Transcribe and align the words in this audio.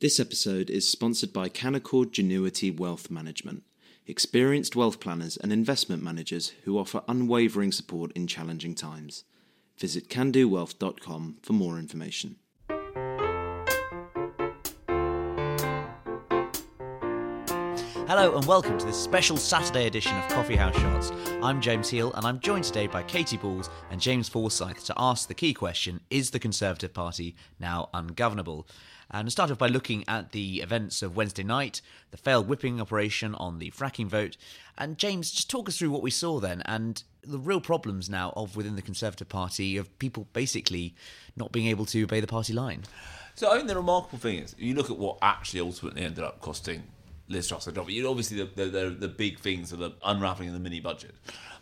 This 0.00 0.20
episode 0.20 0.70
is 0.70 0.88
sponsored 0.88 1.32
by 1.32 1.48
Canaccord 1.48 2.12
Genuity 2.12 2.70
Wealth 2.70 3.10
Management, 3.10 3.64
experienced 4.06 4.76
wealth 4.76 5.00
planners 5.00 5.36
and 5.36 5.52
investment 5.52 6.04
managers 6.04 6.52
who 6.62 6.78
offer 6.78 7.02
unwavering 7.08 7.72
support 7.72 8.12
in 8.12 8.28
challenging 8.28 8.76
times. 8.76 9.24
Visit 9.76 10.08
candowealth.com 10.08 11.38
for 11.42 11.52
more 11.52 11.80
information. 11.80 12.36
Hello 18.08 18.38
and 18.38 18.46
welcome 18.46 18.78
to 18.78 18.86
this 18.86 18.96
special 18.96 19.36
Saturday 19.36 19.86
edition 19.86 20.16
of 20.16 20.26
Coffee 20.28 20.56
House 20.56 20.74
Shots. 20.76 21.12
I'm 21.42 21.60
James 21.60 21.90
Heale 21.90 22.14
and 22.14 22.24
I'm 22.24 22.40
joined 22.40 22.64
today 22.64 22.86
by 22.86 23.02
Katy 23.02 23.36
Balls 23.36 23.68
and 23.90 24.00
James 24.00 24.30
Forsyth 24.30 24.86
to 24.86 24.94
ask 24.96 25.28
the 25.28 25.34
key 25.34 25.52
question 25.52 26.00
Is 26.08 26.30
the 26.30 26.38
Conservative 26.38 26.94
Party 26.94 27.36
now 27.60 27.90
ungovernable? 27.92 28.66
And 29.10 29.30
start 29.30 29.50
off 29.50 29.58
by 29.58 29.66
looking 29.66 30.04
at 30.08 30.32
the 30.32 30.62
events 30.62 31.02
of 31.02 31.16
Wednesday 31.16 31.42
night, 31.42 31.82
the 32.10 32.16
failed 32.16 32.48
whipping 32.48 32.80
operation 32.80 33.34
on 33.34 33.58
the 33.58 33.72
fracking 33.72 34.06
vote. 34.06 34.38
And 34.78 34.96
James, 34.96 35.30
just 35.30 35.50
talk 35.50 35.68
us 35.68 35.76
through 35.76 35.90
what 35.90 36.00
we 36.00 36.10
saw 36.10 36.40
then 36.40 36.62
and 36.64 37.02
the 37.22 37.38
real 37.38 37.60
problems 37.60 38.08
now 38.08 38.32
of 38.34 38.56
within 38.56 38.74
the 38.74 38.80
Conservative 38.80 39.28
Party 39.28 39.76
of 39.76 39.98
people 39.98 40.28
basically 40.32 40.94
not 41.36 41.52
being 41.52 41.66
able 41.66 41.84
to 41.84 42.04
obey 42.04 42.20
the 42.20 42.26
party 42.26 42.54
line. 42.54 42.84
So 43.34 43.52
I 43.52 43.56
think 43.56 43.68
the 43.68 43.76
remarkable 43.76 44.18
thing 44.18 44.38
is, 44.38 44.56
you 44.58 44.74
look 44.74 44.88
at 44.88 44.96
what 44.96 45.18
actually 45.20 45.60
ultimately 45.60 46.04
ended 46.04 46.24
up 46.24 46.40
costing 46.40 46.84
Liz 47.28 47.48
Truss 47.48 47.66
her 47.66 47.72
job. 47.72 47.90
You 47.90 48.08
obviously 48.08 48.42
the, 48.42 48.64
the, 48.64 48.90
the 48.90 49.08
big 49.08 49.38
things 49.38 49.72
are 49.72 49.76
the 49.76 49.92
unraveling 50.04 50.48
of 50.48 50.54
the 50.54 50.60
mini 50.60 50.80
budget. 50.80 51.14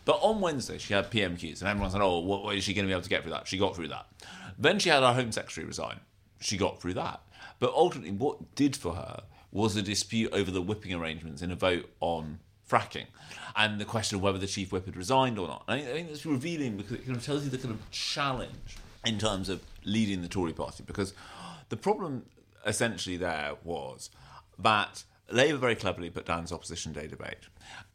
But 0.05 0.19
on 0.21 0.39
Wednesday 0.39 0.77
she 0.77 0.93
had 0.93 1.11
PMQs, 1.11 1.59
and 1.59 1.69
everyone 1.69 1.91
said, 1.91 2.01
"Oh, 2.01 2.19
what, 2.19 2.43
what 2.43 2.55
is 2.55 2.63
she 2.63 2.73
going 2.73 2.85
to 2.85 2.87
be 2.87 2.93
able 2.93 3.03
to 3.03 3.09
get 3.09 3.23
through 3.23 3.33
that?" 3.33 3.47
She 3.47 3.57
got 3.57 3.75
through 3.75 3.89
that. 3.89 4.07
Then 4.57 4.79
she 4.79 4.89
had 4.89 5.03
our 5.03 5.13
Home 5.13 5.31
Secretary 5.31 5.65
resign. 5.65 5.99
She 6.39 6.57
got 6.57 6.81
through 6.81 6.95
that. 6.95 7.21
But 7.59 7.73
ultimately, 7.73 8.11
what 8.11 8.55
did 8.55 8.75
for 8.75 8.93
her 8.93 9.23
was 9.51 9.75
a 9.75 9.81
dispute 9.81 10.31
over 10.33 10.51
the 10.51 10.61
whipping 10.61 10.93
arrangements 10.93 11.41
in 11.41 11.51
a 11.51 11.55
vote 11.55 11.89
on 11.99 12.39
fracking 12.69 13.05
and 13.55 13.79
the 13.79 13.85
question 13.85 14.17
of 14.17 14.21
whether 14.21 14.37
the 14.37 14.47
chief 14.47 14.71
whip 14.71 14.85
had 14.85 14.95
resigned 14.95 15.39
or 15.39 15.47
not. 15.47 15.63
I 15.67 15.77
think, 15.77 15.89
I 15.89 15.93
think 15.93 16.09
that's 16.09 16.25
revealing 16.25 16.77
because 16.77 16.93
it 16.93 17.05
kind 17.05 17.17
of 17.17 17.25
tells 17.25 17.43
you 17.43 17.49
the 17.49 17.57
kind 17.57 17.73
of 17.73 17.91
challenge 17.91 18.77
in 19.05 19.17
terms 19.17 19.49
of 19.49 19.61
leading 19.85 20.21
the 20.21 20.27
Tory 20.27 20.53
party 20.53 20.83
because 20.85 21.13
the 21.69 21.77
problem 21.77 22.25
essentially 22.65 23.17
there 23.17 23.53
was 23.63 24.09
that 24.59 25.03
Labour 25.29 25.57
very 25.57 25.75
cleverly 25.75 26.09
put 26.09 26.25
down 26.25 26.41
this 26.41 26.51
opposition 26.51 26.93
day 26.93 27.07
debate, 27.07 27.47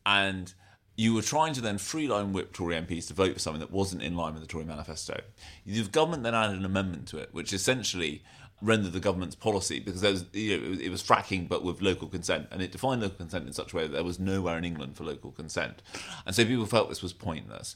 and 0.05 0.53
you 0.97 1.15
were 1.15 1.23
trying 1.23 1.55
to 1.55 1.61
then 1.61 1.79
three-line 1.79 2.33
whip 2.33 2.53
Tory 2.53 2.75
MPs 2.75 3.09
to 3.09 3.15
vote 3.15 3.33
for 3.33 3.39
something 3.39 3.61
that 3.61 3.71
wasn't 3.71 4.03
in 4.03 4.15
line 4.15 4.35
with 4.35 4.43
the 4.43 4.49
Tory 4.49 4.65
manifesto. 4.65 5.21
The 5.65 5.85
government 5.85 6.23
then 6.23 6.35
added 6.35 6.59
an 6.59 6.65
amendment 6.65 7.09
to 7.09 7.19
it, 7.19 7.31
which 7.33 7.53
essentially 7.53 8.23
rendered 8.61 8.93
the 8.93 9.01
government's 9.01 9.35
policy 9.35 9.81
because 9.81 10.03
was, 10.03 10.25
you 10.33 10.57
know, 10.57 10.79
it 10.81 10.89
was 10.91 11.03
fracking 11.03 11.49
but 11.49 11.65
with 11.65 11.83
local 11.83 12.09
consent, 12.09 12.47
and 12.51 12.63
it 12.63 12.71
defined 12.71 13.01
local 13.01 13.17
consent 13.17 13.47
in 13.47 13.53
such 13.53 13.73
a 13.73 13.77
way 13.77 13.83
that 13.83 13.93
there 13.93 14.05
was 14.05 14.21
nowhere 14.21 14.57
in 14.59 14.65
England 14.65 14.97
for 14.97 15.05
local 15.05 15.33
consent, 15.33 15.83
and 16.27 16.35
so 16.35 16.45
people 16.45 16.67
felt 16.67 16.89
this 16.89 17.03
was 17.03 17.13
pointless. 17.13 17.75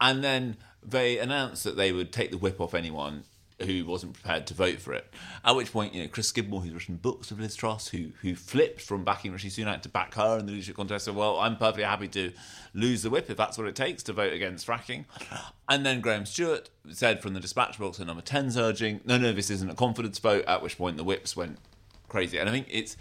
And 0.00 0.24
then 0.24 0.56
they 0.82 1.18
announced 1.18 1.64
that 1.64 1.76
they 1.76 1.92
would 1.92 2.12
take 2.12 2.30
the 2.30 2.38
whip 2.38 2.60
off 2.60 2.74
anyone 2.74 3.24
who 3.62 3.84
wasn't 3.84 4.14
prepared 4.14 4.46
to 4.48 4.54
vote 4.54 4.80
for 4.80 4.92
it. 4.92 5.06
At 5.44 5.54
which 5.54 5.72
point, 5.72 5.94
you 5.94 6.02
know, 6.02 6.08
Chris 6.08 6.28
Skidmore, 6.28 6.62
who's 6.62 6.72
written 6.72 6.96
books 6.96 7.30
of 7.30 7.38
Liz 7.38 7.54
Truss, 7.54 7.88
who 7.88 8.10
who 8.22 8.34
flipped 8.34 8.80
from 8.80 9.04
backing 9.04 9.32
Rishi 9.32 9.48
Sunak 9.48 9.82
to 9.82 9.88
back 9.88 10.14
her 10.14 10.38
in 10.38 10.46
the 10.46 10.52
leadership 10.52 10.76
contest, 10.76 11.04
said, 11.04 11.14
"Well, 11.14 11.38
I'm 11.38 11.56
perfectly 11.56 11.84
happy 11.84 12.08
to 12.08 12.32
lose 12.72 13.02
the 13.02 13.10
whip 13.10 13.30
if 13.30 13.36
that's 13.36 13.56
what 13.56 13.66
it 13.66 13.76
takes 13.76 14.02
to 14.04 14.12
vote 14.12 14.32
against 14.32 14.66
fracking." 14.66 15.04
And 15.68 15.86
then 15.86 16.00
Graham 16.00 16.26
Stuart 16.26 16.70
said 16.90 17.22
from 17.22 17.34
the 17.34 17.40
dispatch 17.40 17.78
box 17.78 18.00
at 18.00 18.06
number 18.06 18.22
10's 18.22 18.56
urging, 18.56 19.00
"No, 19.04 19.18
no, 19.18 19.32
this 19.32 19.50
isn't 19.50 19.70
a 19.70 19.74
confidence 19.74 20.18
vote." 20.18 20.44
At 20.46 20.62
which 20.62 20.76
point 20.76 20.96
the 20.96 21.04
whips 21.04 21.36
went 21.36 21.58
crazy, 22.08 22.38
and 22.38 22.48
I 22.48 22.52
think 22.52 22.66
it's. 22.70 22.96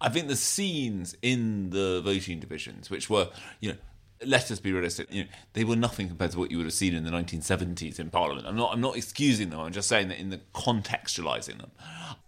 I 0.00 0.08
think 0.08 0.28
the 0.28 0.36
scenes 0.36 1.16
in 1.22 1.70
the 1.70 2.02
voting 2.04 2.40
divisions, 2.40 2.90
which 2.90 3.08
were, 3.08 3.30
you 3.60 3.70
know, 3.70 3.78
let 4.24 4.42
us 4.42 4.48
just 4.48 4.62
be 4.62 4.72
realistic. 4.72 5.12
You 5.12 5.24
know, 5.24 5.30
they 5.52 5.64
were 5.64 5.76
nothing 5.76 6.08
compared 6.08 6.32
to 6.32 6.38
what 6.38 6.50
you 6.50 6.58
would 6.58 6.66
have 6.66 6.74
seen 6.74 6.94
in 6.94 7.04
the 7.04 7.10
1970s 7.10 7.98
in 7.98 8.10
Parliament. 8.10 8.46
I'm 8.46 8.56
not. 8.56 8.72
I'm 8.72 8.80
not 8.80 8.96
excusing 8.96 9.50
them. 9.50 9.60
I'm 9.60 9.72
just 9.72 9.88
saying 9.88 10.08
that 10.08 10.18
in 10.18 10.30
the 10.30 10.40
contextualizing 10.54 11.58
them. 11.58 11.70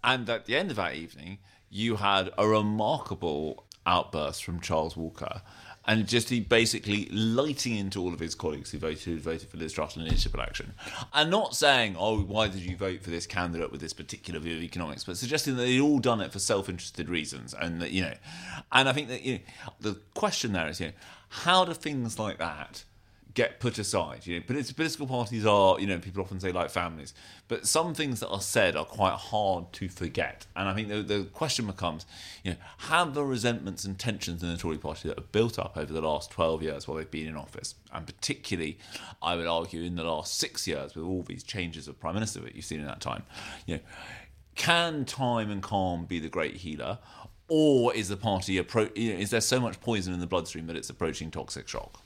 And 0.02 0.28
at 0.28 0.46
the 0.46 0.56
end 0.56 0.70
of 0.70 0.76
that 0.76 0.94
evening, 0.94 1.38
you 1.70 1.96
had 1.96 2.30
a 2.38 2.46
remarkable 2.46 3.66
outburst 3.86 4.44
from 4.44 4.60
Charles 4.60 4.96
Walker. 4.96 5.42
And 5.88 6.08
just 6.08 6.28
he 6.30 6.40
basically 6.40 7.06
lighting 7.06 7.76
into 7.76 8.00
all 8.00 8.12
of 8.12 8.18
his 8.18 8.34
colleagues 8.34 8.72
who 8.72 8.78
voted 8.78 9.02
who 9.04 9.18
voted 9.18 9.48
for 9.48 9.56
Liz 9.56 9.72
Truss 9.72 9.96
in 9.96 10.02
leadership 10.04 10.34
election, 10.34 10.74
and 11.14 11.30
not 11.30 11.54
saying, 11.54 11.96
"Oh, 11.96 12.20
why 12.20 12.48
did 12.48 12.60
you 12.60 12.76
vote 12.76 13.02
for 13.02 13.10
this 13.10 13.26
candidate 13.26 13.70
with 13.70 13.80
this 13.80 13.92
particular 13.92 14.40
view 14.40 14.56
of 14.56 14.62
economics?" 14.62 15.04
but 15.04 15.16
suggesting 15.16 15.54
that 15.56 15.62
they'd 15.62 15.80
all 15.80 16.00
done 16.00 16.20
it 16.20 16.32
for 16.32 16.40
self-interested 16.40 17.08
reasons, 17.08 17.54
and 17.54 17.80
that 17.80 17.92
you 17.92 18.02
know, 18.02 18.14
and 18.72 18.88
I 18.88 18.92
think 18.92 19.08
that 19.08 19.22
you 19.22 19.34
know, 19.34 19.72
the 19.80 19.94
question 20.14 20.52
there 20.52 20.68
is, 20.68 20.80
you 20.80 20.86
know, 20.86 20.92
how 21.28 21.64
do 21.64 21.72
things 21.72 22.18
like 22.18 22.38
that 22.38 22.84
get 23.36 23.60
put 23.60 23.78
aside? 23.78 24.26
You 24.26 24.40
know, 24.40 24.44
political 24.46 25.06
parties 25.06 25.46
are, 25.46 25.78
you 25.78 25.86
know, 25.86 25.98
people 25.98 26.22
often 26.22 26.40
say 26.40 26.50
like 26.50 26.70
families, 26.70 27.14
but 27.46 27.66
some 27.66 27.94
things 27.94 28.18
that 28.20 28.28
are 28.28 28.40
said 28.40 28.74
are 28.74 28.84
quite 28.84 29.12
hard 29.12 29.72
to 29.74 29.88
forget. 29.88 30.46
And 30.56 30.68
I 30.68 30.74
think 30.74 30.88
the, 30.88 31.02
the 31.02 31.24
question 31.26 31.66
becomes, 31.66 32.06
you 32.42 32.52
know, 32.52 32.56
have 32.78 33.14
the 33.14 33.22
resentments 33.22 33.84
and 33.84 33.96
tensions 33.96 34.42
in 34.42 34.50
the 34.50 34.56
Tory 34.56 34.78
party 34.78 35.08
that 35.08 35.18
have 35.18 35.30
built 35.30 35.58
up 35.58 35.76
over 35.76 35.92
the 35.92 36.00
last 36.00 36.32
12 36.32 36.62
years 36.62 36.88
while 36.88 36.96
they've 36.96 37.08
been 37.08 37.28
in 37.28 37.36
office, 37.36 37.76
and 37.92 38.06
particularly, 38.06 38.78
I 39.22 39.36
would 39.36 39.46
argue, 39.46 39.82
in 39.82 39.94
the 39.94 40.04
last 40.04 40.38
six 40.38 40.66
years 40.66 40.94
with 40.96 41.04
all 41.04 41.22
these 41.22 41.44
changes 41.44 41.86
of 41.86 42.00
prime 42.00 42.14
minister 42.14 42.40
that 42.40 42.56
you've 42.56 42.64
seen 42.64 42.80
in 42.80 42.86
that 42.86 43.00
time, 43.00 43.22
you 43.66 43.76
know, 43.76 43.82
can 44.54 45.04
time 45.04 45.50
and 45.50 45.62
calm 45.62 46.06
be 46.06 46.18
the 46.18 46.30
great 46.30 46.56
healer, 46.56 46.98
or 47.48 47.94
is 47.94 48.08
the 48.08 48.16
party 48.16 48.58
appro- 48.58 48.90
is 48.96 49.30
there 49.30 49.42
so 49.42 49.60
much 49.60 49.78
poison 49.80 50.14
in 50.14 50.20
the 50.20 50.26
bloodstream 50.26 50.66
that 50.66 50.76
it's 50.76 50.88
approaching 50.88 51.30
toxic 51.30 51.68
shock? 51.68 52.02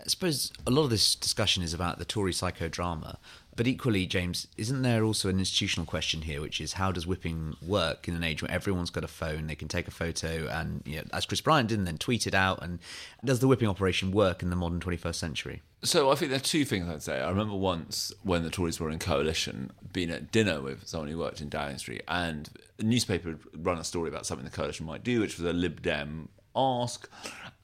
I 0.00 0.08
suppose 0.08 0.52
a 0.66 0.70
lot 0.70 0.84
of 0.84 0.90
this 0.90 1.14
discussion 1.14 1.62
is 1.62 1.74
about 1.74 1.98
the 1.98 2.04
Tory 2.04 2.32
psychodrama, 2.32 3.16
but 3.56 3.66
equally, 3.66 4.06
James, 4.06 4.46
isn't 4.56 4.82
there 4.82 5.02
also 5.02 5.28
an 5.28 5.40
institutional 5.40 5.84
question 5.84 6.22
here, 6.22 6.40
which 6.40 6.60
is 6.60 6.74
how 6.74 6.92
does 6.92 7.08
whipping 7.08 7.56
work 7.60 8.06
in 8.06 8.14
an 8.14 8.22
age 8.22 8.40
where 8.40 8.50
everyone's 8.52 8.90
got 8.90 9.02
a 9.02 9.08
phone, 9.08 9.48
they 9.48 9.56
can 9.56 9.66
take 9.66 9.88
a 9.88 9.90
photo, 9.90 10.46
and 10.46 10.82
you 10.84 10.98
know, 10.98 11.02
as 11.12 11.26
Chris 11.26 11.40
Bryant 11.40 11.68
did, 11.68 11.78
and 11.78 11.86
then 11.86 11.98
tweet 11.98 12.28
it 12.28 12.34
out, 12.34 12.62
and 12.62 12.78
does 13.24 13.40
the 13.40 13.48
whipping 13.48 13.66
operation 13.66 14.12
work 14.12 14.40
in 14.40 14.50
the 14.50 14.56
modern 14.56 14.78
21st 14.78 15.16
century? 15.16 15.62
So 15.82 16.08
I 16.08 16.14
think 16.14 16.30
there 16.30 16.38
are 16.38 16.42
two 16.42 16.64
things 16.64 16.88
I'd 16.88 17.02
say. 17.02 17.20
I 17.20 17.28
remember 17.28 17.56
once 17.56 18.12
when 18.22 18.44
the 18.44 18.50
Tories 18.50 18.78
were 18.78 18.90
in 18.90 19.00
coalition, 19.00 19.72
being 19.92 20.10
at 20.10 20.30
dinner 20.30 20.60
with 20.60 20.86
someone 20.86 21.08
who 21.08 21.18
worked 21.18 21.40
in 21.40 21.48
Downing 21.48 21.78
Street, 21.78 22.02
and 22.06 22.48
a 22.78 22.84
newspaper 22.84 23.30
had 23.30 23.40
run 23.54 23.78
a 23.78 23.84
story 23.84 24.08
about 24.08 24.24
something 24.24 24.44
the 24.44 24.52
coalition 24.52 24.86
might 24.86 25.02
do, 25.02 25.18
which 25.18 25.36
was 25.36 25.44
a 25.48 25.52
Lib 25.52 25.82
Dem 25.82 26.28
ask. 26.58 27.08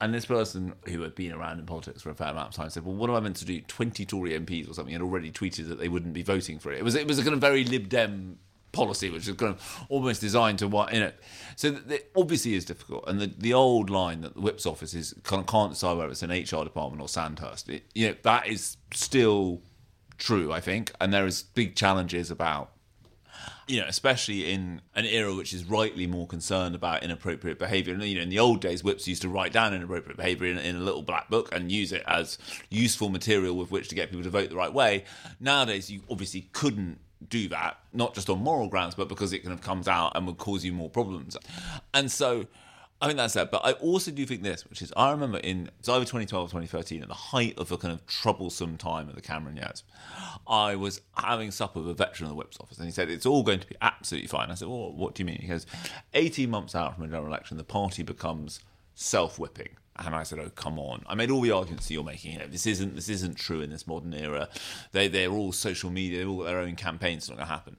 And 0.01 0.13
this 0.13 0.25
person 0.25 0.73
who 0.87 1.01
had 1.01 1.15
been 1.15 1.31
around 1.31 1.59
in 1.59 1.65
politics 1.65 2.01
for 2.01 2.09
a 2.09 2.15
fair 2.15 2.27
amount 2.27 2.49
of 2.49 2.53
time 2.53 2.69
said, 2.69 2.85
"Well, 2.85 2.95
what 2.95 3.09
am 3.09 3.15
I 3.15 3.19
meant 3.21 3.37
to 3.37 3.45
do? 3.45 3.61
Twenty 3.61 4.05
Tory 4.05 4.31
MPs 4.31 4.69
or 4.69 4.73
something 4.73 4.91
had 4.91 5.01
already 5.01 5.31
tweeted 5.31 5.69
that 5.69 5.79
they 5.79 5.87
wouldn't 5.87 6.13
be 6.13 6.21
voting 6.21 6.59
for 6.59 6.71
it. 6.71 6.79
It 6.79 6.83
was 6.83 6.95
it 6.95 7.07
was 7.07 7.17
a 7.17 7.23
kind 7.23 7.33
of 7.33 7.39
very 7.39 7.63
Lib 7.63 7.87
Dem 7.89 8.37
policy, 8.75 9.09
which 9.09 9.27
is 9.27 9.35
kind 9.35 9.53
of 9.53 9.85
almost 9.89 10.21
designed 10.21 10.59
to 10.59 10.67
what 10.67 10.93
in 10.93 11.01
it. 11.01 11.19
So 11.55 11.79
it 11.89 12.11
obviously 12.15 12.53
is 12.53 12.65
difficult. 12.65 13.05
And 13.07 13.19
the, 13.19 13.27
the 13.27 13.53
old 13.53 13.89
line 13.89 14.21
that 14.21 14.35
the 14.35 14.41
Whip's 14.41 14.65
office 14.65 14.93
is 14.93 15.13
of 15.13 15.23
can't 15.23 15.71
decide 15.71 15.97
whether 15.97 16.11
it's 16.11 16.21
an 16.21 16.29
HR 16.29 16.63
department 16.63 17.01
or 17.01 17.07
Sandhurst. 17.07 17.69
It, 17.69 17.85
you 17.95 18.09
know 18.09 18.15
that 18.23 18.47
is 18.47 18.77
still 18.93 19.61
true, 20.17 20.51
I 20.51 20.59
think. 20.59 20.91
And 21.01 21.13
there 21.13 21.25
is 21.25 21.41
big 21.41 21.75
challenges 21.75 22.29
about 22.29 22.71
you 23.67 23.79
know, 23.79 23.87
especially 23.87 24.51
in 24.51 24.81
an 24.95 25.05
era 25.05 25.33
which 25.33 25.53
is 25.53 25.65
rightly 25.65 26.07
more 26.07 26.27
concerned 26.27 26.75
about 26.75 27.03
inappropriate 27.03 27.59
behaviour. 27.59 27.93
And, 27.93 28.03
You 28.03 28.15
know, 28.15 28.21
in 28.21 28.29
the 28.29 28.39
old 28.39 28.61
days, 28.61 28.83
whips 28.83 29.07
used 29.07 29.21
to 29.23 29.29
write 29.29 29.53
down 29.53 29.73
inappropriate 29.73 30.17
behaviour 30.17 30.47
in, 30.47 30.57
in, 30.57 30.75
a 30.75 30.79
little 30.79 31.01
black 31.01 31.29
book 31.29 31.53
and 31.53 31.71
use 31.71 31.91
it 31.91 32.03
as 32.07 32.37
useful 32.69 33.09
material 33.09 33.55
with 33.55 33.71
which 33.71 33.87
to 33.89 33.95
get 33.95 34.09
people 34.09 34.23
to 34.23 34.29
vote 34.29 34.49
the 34.49 34.55
right 34.55 34.73
way. 34.73 35.05
Nowadays, 35.39 35.89
you 35.89 36.01
obviously 36.09 36.49
couldn't 36.53 36.99
do 37.29 37.47
that, 37.49 37.79
not 37.93 38.13
just 38.13 38.29
on 38.29 38.39
moral 38.39 38.67
grounds, 38.67 38.95
but 38.95 39.07
because 39.07 39.33
it 39.33 39.39
kind 39.39 39.53
of 39.53 39.61
comes 39.61 39.87
out 39.87 40.11
and 40.15 40.27
would 40.27 40.37
cause 40.37 40.63
you 40.63 40.73
more 40.73 40.89
problems. 40.89 41.37
And 41.93 42.11
so 42.11 42.45
I 43.01 43.07
think 43.07 43.17
that's 43.17 43.33
that. 43.33 43.51
But 43.51 43.65
I 43.65 43.73
also 43.73 44.09
do 44.09 44.25
think 44.25 44.41
this, 44.41 44.65
which 44.69 44.81
is 44.81 44.93
I 44.95 45.11
remember 45.11 45.37
in 45.39 45.69
it's 45.79 45.89
either 45.89 46.05
2012 46.05 46.43
or 46.43 46.47
2013, 46.47 47.01
at 47.01 47.07
the 47.07 47.13
height 47.13 47.57
of 47.57 47.71
a 47.71 47.77
kind 47.77 47.93
of 47.93 48.05
troublesome 48.07 48.77
time 48.77 49.09
of 49.09 49.15
the 49.15 49.21
Cameron 49.21 49.57
years, 49.57 49.83
I 50.47 50.75
was 50.75 51.01
having 51.17 51.51
supper 51.51 51.81
with 51.81 51.89
a 51.89 51.93
veteran 51.93 52.25
of 52.25 52.29
the 52.29 52.35
Whip's 52.35 52.57
office, 52.59 52.77
and 52.77 52.85
he 52.85 52.91
said 52.91 53.09
it's 53.09 53.25
all 53.25 53.43
going 53.43 53.59
to 53.59 53.67
be 53.67 53.75
absolutely 53.81 54.27
fine. 54.27 54.49
I 54.49 54.55
said, 54.55 54.69
well, 54.69 54.93
what 54.93 55.13
do 55.13 55.21
you 55.21 55.25
mean? 55.25 55.39
He 55.41 55.47
goes, 55.47 55.65
18 56.13 56.49
months 56.49 56.73
out 56.73 56.95
from 56.95 57.03
a 57.03 57.07
general 57.07 57.27
election, 57.27 57.57
the 57.57 57.63
party 57.63 58.01
becomes 58.01 58.61
self-whipping. 58.95 59.69
And 59.97 60.13
I 60.13 60.23
said, 60.23 60.39
"Oh, 60.39 60.49
come 60.49 60.77
on!" 60.77 61.05
I 61.07 61.15
made 61.15 61.31
all 61.31 61.39
the 61.39 61.51
arguments 61.51 61.87
that 61.87 61.93
you're 61.93 62.03
making. 62.03 62.33
You 62.33 62.39
know, 62.39 62.47
this 62.47 62.65
isn't 62.65 62.95
this 62.95 63.07
isn't 63.07 63.37
true 63.37 63.61
in 63.61 63.69
this 63.69 63.87
modern 63.87 64.13
era. 64.13 64.49
They 64.91 65.07
they're 65.07 65.31
all 65.31 65.53
social 65.53 65.89
media. 65.89 66.17
They've 66.17 66.29
all 66.29 66.39
got 66.39 66.47
their 66.47 66.59
own 66.59 66.75
campaigns. 66.75 67.23
It's 67.23 67.29
not 67.29 67.37
going 67.37 67.47
to 67.47 67.53
happen. 67.53 67.77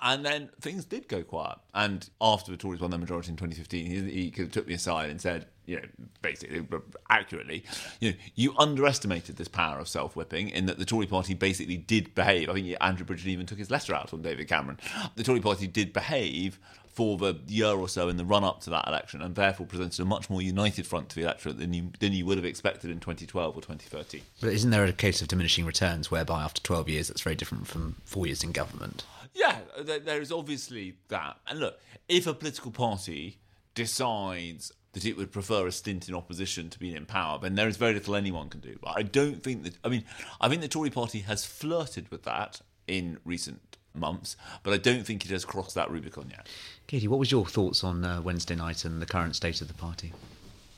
And 0.00 0.26
then 0.26 0.50
things 0.60 0.84
did 0.84 1.08
go 1.08 1.22
quiet. 1.22 1.58
And 1.74 2.08
after 2.20 2.50
the 2.50 2.56
Tories 2.56 2.80
won 2.80 2.90
their 2.90 3.00
majority 3.00 3.30
in 3.30 3.36
2015, 3.36 3.86
he, 3.86 4.30
he 4.30 4.30
took 4.48 4.66
me 4.66 4.74
aside 4.74 5.08
and 5.08 5.20
said, 5.20 5.46
you 5.64 5.76
know, 5.76 5.82
basically, 6.22 6.64
accurately, 7.08 7.64
you 8.00 8.10
know, 8.10 8.16
you 8.34 8.54
underestimated 8.58 9.36
this 9.36 9.48
power 9.48 9.78
of 9.78 9.88
self 9.88 10.14
whipping 10.14 10.50
in 10.50 10.66
that 10.66 10.78
the 10.78 10.84
Tory 10.84 11.06
party 11.06 11.34
basically 11.34 11.76
did 11.76 12.14
behave. 12.14 12.50
I 12.50 12.54
think 12.54 12.76
Andrew 12.80 13.06
Bridgen 13.06 13.26
even 13.26 13.46
took 13.46 13.58
his 13.58 13.70
letter 13.70 13.94
out 13.94 14.12
on 14.12 14.22
David 14.22 14.48
Cameron. 14.48 14.78
The 15.16 15.24
Tory 15.24 15.40
party 15.40 15.66
did 15.66 15.92
behave 15.92 16.58
for 16.96 17.18
the 17.18 17.38
year 17.46 17.72
or 17.72 17.90
so 17.90 18.08
in 18.08 18.16
the 18.16 18.24
run 18.24 18.42
up 18.42 18.62
to 18.62 18.70
that 18.70 18.88
election, 18.88 19.20
and 19.20 19.34
therefore 19.34 19.66
presented 19.66 20.00
a 20.00 20.04
much 20.04 20.30
more 20.30 20.40
united 20.40 20.86
front 20.86 21.10
to 21.10 21.16
the 21.16 21.22
electorate 21.22 21.58
than 21.58 21.74
you 21.74 21.90
than 22.00 22.12
you 22.12 22.24
would 22.24 22.38
have 22.38 22.44
expected 22.44 22.90
in 22.90 23.00
2012 23.00 23.54
or 23.54 23.60
2013. 23.60 24.22
But 24.40 24.52
isn't 24.52 24.70
there 24.70 24.84
a 24.84 24.92
case 24.92 25.20
of 25.20 25.28
diminishing 25.28 25.66
returns 25.66 26.10
whereby 26.10 26.42
after 26.42 26.62
12 26.62 26.88
years 26.88 27.08
that's 27.08 27.20
very 27.20 27.36
different 27.36 27.66
from 27.66 27.96
four 28.04 28.26
years 28.26 28.42
in 28.42 28.52
government? 28.52 29.04
Yeah, 29.36 29.58
there, 29.78 29.98
there 29.98 30.20
is 30.20 30.32
obviously 30.32 30.96
that. 31.08 31.36
And 31.46 31.60
look, 31.60 31.78
if 32.08 32.26
a 32.26 32.32
political 32.32 32.70
party 32.70 33.38
decides 33.74 34.72
that 34.92 35.04
it 35.04 35.14
would 35.18 35.30
prefer 35.30 35.66
a 35.66 35.72
stint 35.72 36.08
in 36.08 36.14
opposition 36.14 36.70
to 36.70 36.78
being 36.78 36.96
in 36.96 37.04
power, 37.04 37.38
then 37.38 37.54
there 37.54 37.68
is 37.68 37.76
very 37.76 37.92
little 37.92 38.16
anyone 38.16 38.48
can 38.48 38.60
do. 38.60 38.78
But 38.80 38.96
I 38.96 39.02
don't 39.02 39.42
think 39.42 39.64
that. 39.64 39.74
I 39.84 39.88
mean, 39.88 40.04
I 40.40 40.48
think 40.48 40.62
the 40.62 40.68
Tory 40.68 40.88
party 40.88 41.20
has 41.20 41.44
flirted 41.44 42.10
with 42.10 42.22
that 42.22 42.62
in 42.88 43.18
recent 43.26 43.76
months, 43.94 44.36
but 44.62 44.72
I 44.72 44.78
don't 44.78 45.06
think 45.06 45.26
it 45.26 45.30
has 45.30 45.44
crossed 45.44 45.74
that 45.74 45.90
Rubicon 45.90 46.30
yet. 46.30 46.48
Katy, 46.86 47.06
what 47.06 47.18
was 47.18 47.30
your 47.30 47.44
thoughts 47.44 47.84
on 47.84 48.04
uh, 48.04 48.22
Wednesday 48.22 48.54
night 48.54 48.86
and 48.86 49.02
the 49.02 49.06
current 49.06 49.36
state 49.36 49.60
of 49.60 49.68
the 49.68 49.74
party? 49.74 50.14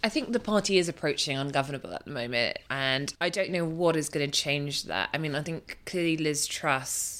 I 0.02 0.08
think 0.08 0.32
the 0.32 0.40
party 0.40 0.78
is 0.78 0.88
approaching 0.88 1.37
ungovernable 1.37 1.93
at 1.93 2.04
the 2.04 2.11
moment, 2.11 2.58
and 2.70 3.14
I 3.20 3.28
don't 3.31 3.50
know 3.50 3.64
what 3.64 3.94
is 3.96 4.08
going 4.08 4.28
to 4.28 4.32
change 4.32 4.84
that. 4.84 5.11
I 5.12 5.19
mean, 5.19 5.34
I 5.34 5.43
think 5.43 5.78
clearly 5.87 6.16
Liz 6.16 6.46
Truss 6.46 7.18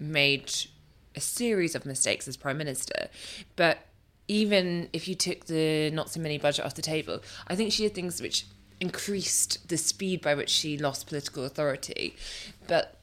made 0.00 0.52
a 1.14 1.20
series 1.20 1.74
of 1.74 1.84
mistakes 1.84 2.26
as 2.28 2.36
Prime 2.36 2.58
Minister, 2.58 3.08
but 3.56 3.86
even 4.28 4.88
if 4.92 5.08
you 5.08 5.14
took 5.14 5.46
the 5.46 5.90
not 5.90 6.08
so 6.08 6.20
many 6.20 6.38
budget 6.38 6.64
off 6.64 6.74
the 6.74 6.82
table, 6.82 7.20
I 7.48 7.56
think 7.56 7.72
she 7.72 7.82
did 7.82 7.94
things 7.94 8.22
which 8.22 8.46
increased 8.78 9.68
the 9.68 9.76
speed 9.76 10.22
by 10.22 10.34
which 10.34 10.50
she 10.50 10.78
lost 10.78 11.06
political 11.06 11.44
authority. 11.44 12.16
But 12.66 12.96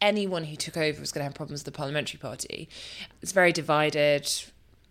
anyone 0.00 0.44
who 0.44 0.56
took 0.56 0.76
over 0.76 1.00
was 1.00 1.12
going 1.12 1.20
to 1.20 1.24
have 1.24 1.34
problems 1.34 1.60
with 1.60 1.72
the 1.72 1.76
parliamentary 1.76 2.18
party. 2.18 2.68
It's 3.22 3.32
very 3.32 3.52
divided. 3.52 4.30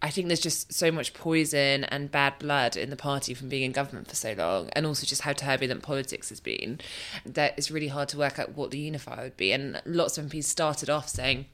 I 0.05 0.11
think 0.11 0.27
there's 0.27 0.39
just 0.39 0.71
so 0.71 0.91
much 0.91 1.15
poison 1.15 1.83
and 1.85 2.11
bad 2.11 2.37
blood 2.37 2.77
in 2.77 2.91
the 2.91 2.95
party 2.95 3.33
from 3.33 3.49
being 3.49 3.63
in 3.63 3.71
government 3.71 4.07
for 4.07 4.15
so 4.15 4.33
long, 4.33 4.69
and 4.73 4.85
also 4.85 5.03
just 5.03 5.23
how 5.23 5.33
turbulent 5.33 5.81
politics 5.81 6.29
has 6.29 6.39
been, 6.39 6.79
that 7.25 7.55
it's 7.57 7.71
really 7.71 7.87
hard 7.87 8.09
to 8.09 8.17
work 8.19 8.37
out 8.37 8.55
what 8.55 8.69
the 8.69 8.77
unifier 8.77 9.23
would 9.23 9.35
be. 9.35 9.51
And 9.51 9.81
lots 9.83 10.19
of 10.19 10.25
MPs 10.25 10.43
started 10.43 10.91
off 10.91 11.09
saying, 11.09 11.47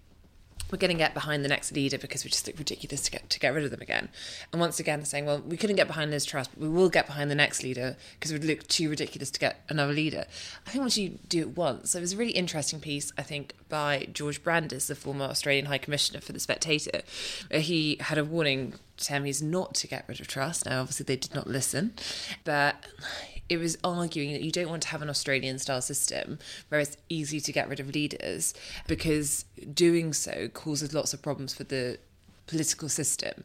we're 0.71 0.77
going 0.77 0.92
to 0.92 0.98
get 0.98 1.13
behind 1.13 1.44
the 1.44 1.50
next 1.50 1.74
leader 1.74 1.98
because 1.98 2.24
we 2.24 2.30
just 2.30 2.48
look 2.48 2.57
ridiculous 2.57 3.01
to 3.01 3.12
get 3.12 3.30
to 3.30 3.39
get 3.39 3.53
rid 3.53 3.65
of 3.65 3.71
them 3.71 3.81
again. 3.81 4.09
And 4.51 4.62
once 4.62 4.80
again, 4.80 5.00
they're 5.00 5.06
saying, 5.06 5.25
well, 5.25 5.39
we 5.39 5.57
couldn't 5.57 5.75
get 5.75 5.88
behind 5.88 6.12
Liz 6.12 6.25
Truss, 6.25 6.48
but 6.48 6.59
we 6.59 6.69
will 6.69 6.89
get 6.89 7.07
behind 7.07 7.30
the 7.30 7.36
next 7.36 7.62
leader 7.62 7.98
because 8.13 8.31
it 8.31 8.36
would 8.36 8.45
look 8.45 8.65
too 8.68 8.89
ridiculous 8.89 9.30
to 9.31 9.39
get 9.39 9.63
another 9.69 9.92
leader. 9.92 10.25
I 10.65 10.69
think 10.69 10.81
once 10.81 10.98
you 10.98 11.19
do 11.27 11.42
it 11.42 11.57
once, 11.57 11.92
there 11.92 12.01
was 12.01 12.13
a 12.13 12.18
really 12.18 12.31
interesting 12.31 12.80
piece, 12.80 13.12
I 13.18 13.24
think, 13.24 13.53
by 13.68 14.07
George 14.13 14.44
Brandis, 14.44 14.88
the 14.88 14.95
former 14.95 15.25
Australian 15.25 15.65
High 15.65 15.77
Commissioner 15.77 16.21
for 16.21 16.31
the 16.31 16.39
Spectator, 16.39 17.01
he 17.51 17.98
had 18.00 18.18
a 18.18 18.24
warning 18.24 18.75
to 18.98 19.13
MPs 19.13 19.44
not 19.44 19.75
to 19.75 19.88
get 19.88 20.06
rid 20.07 20.21
of 20.21 20.27
Truss. 20.27 20.65
Now, 20.65 20.81
obviously, 20.81 21.03
they 21.03 21.15
did 21.18 21.36
not 21.36 21.48
listen, 21.48 21.94
but 22.44 22.75
it 23.51 23.59
was 23.59 23.77
arguing 23.83 24.31
that 24.31 24.44
you 24.44 24.50
don't 24.50 24.69
want 24.69 24.81
to 24.81 24.88
have 24.88 25.01
an 25.01 25.09
Australian 25.09 25.59
style 25.59 25.81
system 25.81 26.39
where 26.69 26.80
it's 26.80 26.95
easy 27.09 27.42
to 27.42 27.51
get 27.51 27.68
rid 27.68 27.81
of 27.81 27.94
leaders 27.94 28.53
because 28.88 29.44
doing 29.74 30.13
so 30.13 30.48
causes 30.53 30.94
lots 30.94 31.13
of 31.13 31.21
problems 31.21 31.53
for 31.53 31.65
the 31.65 32.00
political 32.48 32.88
system. 32.88 33.44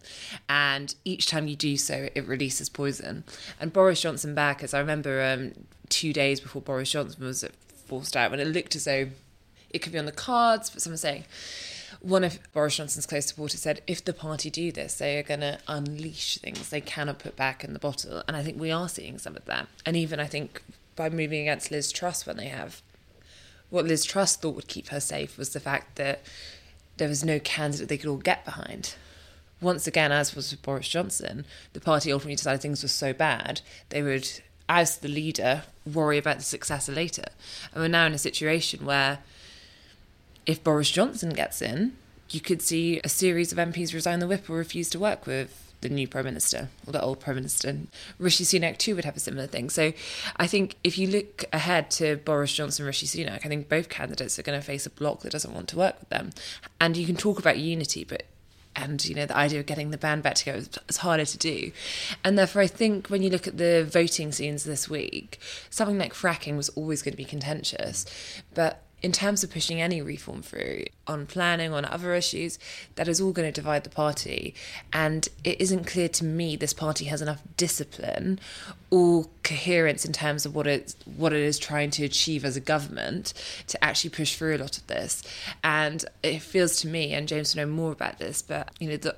And 0.49 0.95
each 1.05 1.27
time 1.27 1.49
you 1.49 1.57
do 1.57 1.77
so, 1.77 2.09
it 2.15 2.25
releases 2.25 2.69
poison. 2.69 3.25
And 3.59 3.73
Boris 3.73 4.01
Johnson 4.01 4.33
back, 4.33 4.63
as 4.63 4.73
I 4.73 4.79
remember 4.79 5.25
um, 5.25 5.65
two 5.89 6.13
days 6.13 6.39
before 6.39 6.63
Boris 6.63 6.93
Johnson 6.93 7.25
was 7.25 7.45
forced 7.87 8.17
out, 8.17 8.31
when 8.31 8.39
it 8.39 8.47
looked 8.47 8.77
as 8.77 8.85
though 8.85 9.09
it 9.71 9.81
could 9.81 9.91
be 9.91 9.99
on 9.99 10.07
the 10.07 10.13
cards, 10.13 10.71
but 10.71 10.83
someone 10.83 10.99
saying, 10.99 11.25
one 12.01 12.25
of 12.25 12.39
Boris 12.53 12.77
Johnson's 12.77 13.07
close 13.07 13.27
supporters 13.27 13.61
said, 13.61 13.83
if 13.87 14.05
the 14.05 14.13
party 14.13 14.51
do 14.51 14.73
this, 14.73 14.99
they 14.99 15.19
are 15.19 15.23
going 15.23 15.41
to 15.41 15.59
unleash 15.69 16.39
things 16.39 16.69
they 16.69 16.81
cannot 16.81 17.19
put 17.19 17.37
back 17.37 17.65
in 17.65 17.73
the 17.73 17.79
bottle. 17.79 18.23
And 18.27 18.37
I 18.37 18.43
think 18.43 18.61
we 18.61 18.71
are 18.71 18.89
seeing 18.89 19.19
some 19.19 19.37
of 19.37 19.45
that. 19.47 19.69
And 19.85 19.97
even 19.97 20.21
I 20.21 20.27
think 20.27 20.63
by 20.95 21.11
moving 21.11 21.43
against 21.43 21.71
Liz 21.71 21.93
Truss 21.93 22.27
when 22.27 22.37
they 22.37 22.49
have, 22.49 22.83
what 23.71 23.85
Liz 23.85 24.05
Truss 24.05 24.37
thought 24.37 24.55
would 24.55 24.69
keep 24.69 24.89
her 24.89 25.01
safe 25.01 25.37
was 25.37 25.53
the 25.53 25.61
fact 25.61 25.97
that 25.97 26.23
there 26.97 27.09
was 27.09 27.25
no 27.25 27.39
candidate 27.39 27.89
they 27.89 27.99
could 27.99 28.09
all 28.09 28.17
get 28.17 28.45
behind. 28.45 28.95
Once 29.61 29.87
again, 29.87 30.13
as 30.13 30.35
was 30.35 30.51
with 30.51 30.63
Boris 30.63 30.89
Johnson, 30.89 31.45
the 31.73 31.81
party 31.81 32.13
ultimately 32.13 32.37
decided 32.37 32.61
things 32.61 32.83
were 32.83 32.89
so 32.89 33.13
bad 33.13 33.61
they 33.89 34.03
would, 34.03 34.29
as 34.69 34.99
the 34.99 35.09
leader, 35.09 35.63
worry 35.91 36.19
about 36.19 36.39
the 36.39 36.45
successor 36.45 36.93
later. 36.93 37.25
And 37.73 37.83
we're 37.83 37.89
now 37.89 38.07
in 38.07 38.13
a 38.13 38.19
situation 38.19 38.85
where 38.85 39.19
if 40.47 40.63
Boris 40.63 40.91
Johnson 40.91 41.31
gets 41.31 41.61
in, 41.61 41.97
you 42.31 42.41
could 42.41 42.63
see 42.63 43.01
a 43.05 43.09
series 43.09 43.53
of 43.53 43.59
MPs 43.59 43.95
resign 43.95 44.19
the 44.19 44.27
whip 44.27 44.49
or 44.49 44.57
refuse 44.57 44.89
to 44.91 44.99
work 44.99 45.27
with 45.27 45.67
the 45.81 45.89
new 45.89 46.09
prime 46.09 46.25
minister 46.25 46.69
or 46.87 46.93
the 46.93 47.03
old 47.03 47.21
prime 47.21 47.37
minister. 47.37 47.77
Rishi 48.19 48.45
Sunak 48.45 48.79
too 48.79 48.95
would 48.97 49.05
have 49.05 49.17
a 49.17 49.21
similar 49.21 49.47
thing. 49.47 49.71
So 49.71 49.93
I 50.37 50.47
think 50.47 50.77
if 50.83 50.99
you 50.99 51.07
look 51.07 51.45
ahead 51.53 51.91
to 51.93 52.17
Boris 52.17 52.53
Johnson, 52.53 52.87
Rishi 52.87 53.07
Sunak, 53.07 53.45
I 53.45 53.49
think 53.49 53.69
both 53.69 53.89
candidates 53.89 54.39
are 54.39 54.43
going 54.43 54.59
to 54.59 54.65
face 54.65 54.87
a 54.87 54.91
bloc 54.91 55.21
that 55.21 55.33
doesn't 55.33 55.53
want 55.53 55.69
to 55.69 55.77
work 55.77 56.01
with 56.01 56.09
them. 56.09 56.31
And 56.81 56.97
you 56.97 57.07
can 57.07 57.17
talk 57.17 57.39
about 57.39 57.59
unity, 57.59 58.05
but 58.05 58.25
and 58.77 59.05
you 59.07 59.15
know 59.15 59.25
the 59.25 59.37
idea 59.37 59.59
of 59.59 59.67
getting 59.67 59.91
the 59.91 59.97
band 59.97 60.23
back 60.23 60.35
together 60.35 60.63
is 60.87 60.99
harder 60.99 61.25
to 61.25 61.39
do 61.39 61.73
and 62.23 62.39
therefore 62.39 62.61
i 62.61 62.67
think 62.67 63.09
when 63.09 63.23
you 63.23 63.31
look 63.31 63.47
at 63.47 63.57
the 63.57 63.87
voting 63.91 64.31
scenes 64.31 64.65
this 64.65 64.87
week 64.87 65.41
something 65.71 65.97
like 65.97 66.13
fracking 66.13 66.59
was 66.59 66.69
always 66.71 67.01
going 67.01 67.13
to 67.13 67.17
be 67.17 67.25
contentious 67.25 68.05
but 68.53 68.83
in 69.03 69.13
terms 69.13 69.45
of 69.45 69.51
pushing 69.51 69.81
any 69.81 70.01
reform 70.01 70.43
through 70.43 70.85
on 71.07 71.27
planning, 71.27 71.73
on 71.73 71.85
other 71.85 72.15
issues, 72.15 72.59
that 72.95 73.07
is 73.09 73.21
all 73.21 73.31
going 73.31 73.47
to 73.47 73.53
divide 73.53 73.85
the 73.85 73.91
party. 73.91 74.55
And 74.93 75.29
it 75.45 75.61
isn't 75.61 75.87
clear 75.87 76.09
to 76.09 76.25
me 76.25 76.57
this 76.57 76.73
party 76.73 77.05
has 77.07 77.21
enough 77.21 77.43
discipline 77.57 78.41
or 78.91 79.27
coherence 79.43 80.05
in 80.05 80.13
terms 80.13 80.47
of 80.47 80.55
what 80.55 80.67
it 80.67 80.95
what 81.17 81.33
it 81.33 81.41
is 81.41 81.59
trying 81.59 81.91
to 81.91 82.05
achieve 82.05 82.45
as 82.45 82.57
a 82.57 82.61
government 82.61 83.35
to 83.67 83.83
actually 83.85 84.11
push 84.11 84.37
through 84.37 84.57
a 84.57 84.59
lot 84.59 84.79
of 84.79 84.87
this. 84.87 85.23
And 85.63 86.05
it 86.23 86.41
feels 86.41 86.81
to 86.81 86.89
me, 86.89 87.13
and 87.13 87.29
James 87.29 87.55
will 87.55 87.63
know 87.63 87.73
more 87.73 87.93
about 87.93 88.19
this, 88.19 88.41
but 88.43 88.71
you 88.81 88.89
know 88.89 88.97
the 88.97 89.17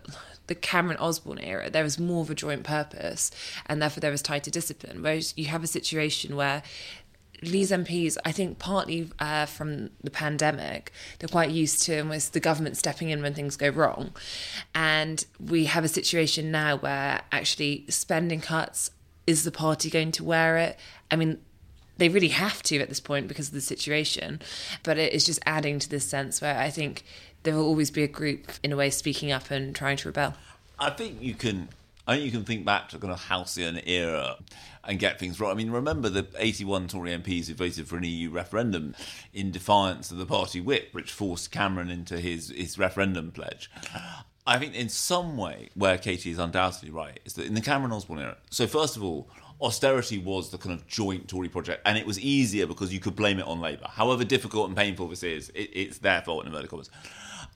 the 0.48 0.54
Cameron 0.54 0.96
Osborne 0.96 1.38
era, 1.38 1.70
there 1.70 1.84
was 1.84 1.98
more 1.98 2.22
of 2.22 2.30
a 2.30 2.34
joint 2.34 2.64
purpose, 2.64 3.30
and 3.66 3.80
therefore 3.80 4.00
there 4.00 4.10
was 4.10 4.22
tighter 4.22 4.50
discipline. 4.50 5.02
Whereas 5.02 5.34
you 5.36 5.46
have 5.46 5.62
a 5.62 5.66
situation 5.66 6.36
where 6.36 6.62
these 7.42 7.70
MPs, 7.70 8.16
I 8.24 8.32
think 8.32 8.58
partly 8.58 9.10
uh, 9.18 9.46
from 9.46 9.90
the 10.02 10.10
pandemic, 10.10 10.92
they're 11.18 11.28
quite 11.28 11.50
used 11.50 11.82
to 11.84 11.98
almost 11.98 12.32
the 12.32 12.40
government 12.40 12.76
stepping 12.76 13.10
in 13.10 13.22
when 13.22 13.34
things 13.34 13.56
go 13.56 13.68
wrong. 13.68 14.12
And 14.74 15.24
we 15.38 15.66
have 15.66 15.84
a 15.84 15.88
situation 15.88 16.50
now 16.50 16.76
where 16.76 17.22
actually 17.32 17.84
spending 17.88 18.40
cuts, 18.40 18.90
is 19.26 19.44
the 19.44 19.50
party 19.52 19.90
going 19.90 20.10
to 20.12 20.24
wear 20.24 20.56
it? 20.56 20.78
I 21.10 21.16
mean, 21.16 21.38
they 21.98 22.08
really 22.08 22.28
have 22.28 22.62
to 22.64 22.78
at 22.80 22.88
this 22.88 23.00
point 23.00 23.28
because 23.28 23.48
of 23.48 23.54
the 23.54 23.60
situation. 23.60 24.40
But 24.82 24.98
it 24.98 25.12
is 25.12 25.24
just 25.24 25.40
adding 25.44 25.78
to 25.80 25.88
this 25.88 26.04
sense 26.04 26.40
where 26.40 26.58
I 26.58 26.70
think 26.70 27.04
there 27.42 27.54
will 27.54 27.66
always 27.66 27.90
be 27.90 28.02
a 28.02 28.08
group, 28.08 28.50
in 28.62 28.72
a 28.72 28.76
way, 28.76 28.90
speaking 28.90 29.30
up 29.30 29.50
and 29.50 29.74
trying 29.74 29.96
to 29.98 30.08
rebel. 30.08 30.34
I 30.78 30.90
think 30.90 31.20
you 31.20 31.34
can 31.34 31.68
Think 32.14 32.24
you 32.24 32.30
can 32.30 32.44
think 32.44 32.64
back 32.64 32.88
to 32.90 32.98
kind 32.98 33.12
of 33.12 33.24
halcyon 33.24 33.80
era 33.86 34.36
and 34.84 34.98
get 34.98 35.18
things 35.18 35.38
right. 35.38 35.50
I 35.50 35.54
mean, 35.54 35.70
remember 35.70 36.08
the 36.08 36.26
81 36.36 36.88
Tory 36.88 37.10
MPs 37.10 37.48
who 37.48 37.54
voted 37.54 37.86
for 37.86 37.98
an 37.98 38.04
EU 38.04 38.30
referendum 38.30 38.94
in 39.34 39.50
defiance 39.50 40.10
of 40.10 40.16
the 40.16 40.24
party 40.24 40.60
whip, 40.60 40.88
which 40.92 41.12
forced 41.12 41.50
Cameron 41.50 41.90
into 41.90 42.18
his, 42.18 42.48
his 42.48 42.78
referendum 42.78 43.30
pledge. 43.30 43.70
I 44.46 44.58
think 44.58 44.74
in 44.74 44.88
some 44.88 45.36
way, 45.36 45.68
where 45.74 45.98
Katy 45.98 46.30
is 46.30 46.38
undoubtedly 46.38 46.90
right, 46.90 47.20
is 47.26 47.34
that 47.34 47.44
in 47.44 47.52
the 47.52 47.60
Cameron 47.60 47.92
Osborne 47.92 48.20
era, 48.20 48.38
so 48.50 48.66
first 48.66 48.96
of 48.96 49.04
all, 49.04 49.28
austerity 49.60 50.16
was 50.16 50.48
the 50.48 50.56
kind 50.56 50.74
of 50.74 50.86
joint 50.86 51.28
Tory 51.28 51.50
project, 51.50 51.82
and 51.84 51.98
it 51.98 52.06
was 52.06 52.18
easier 52.18 52.66
because 52.66 52.90
you 52.90 53.00
could 53.00 53.14
blame 53.14 53.38
it 53.38 53.46
on 53.46 53.60
Labour. 53.60 53.86
However 53.90 54.24
difficult 54.24 54.68
and 54.68 54.76
painful 54.76 55.08
this 55.08 55.22
is, 55.22 55.50
it, 55.50 55.70
it's 55.74 55.98
their 55.98 56.22
fault 56.22 56.44
in 56.44 56.46
inverted 56.46 56.70
commas. 56.70 56.90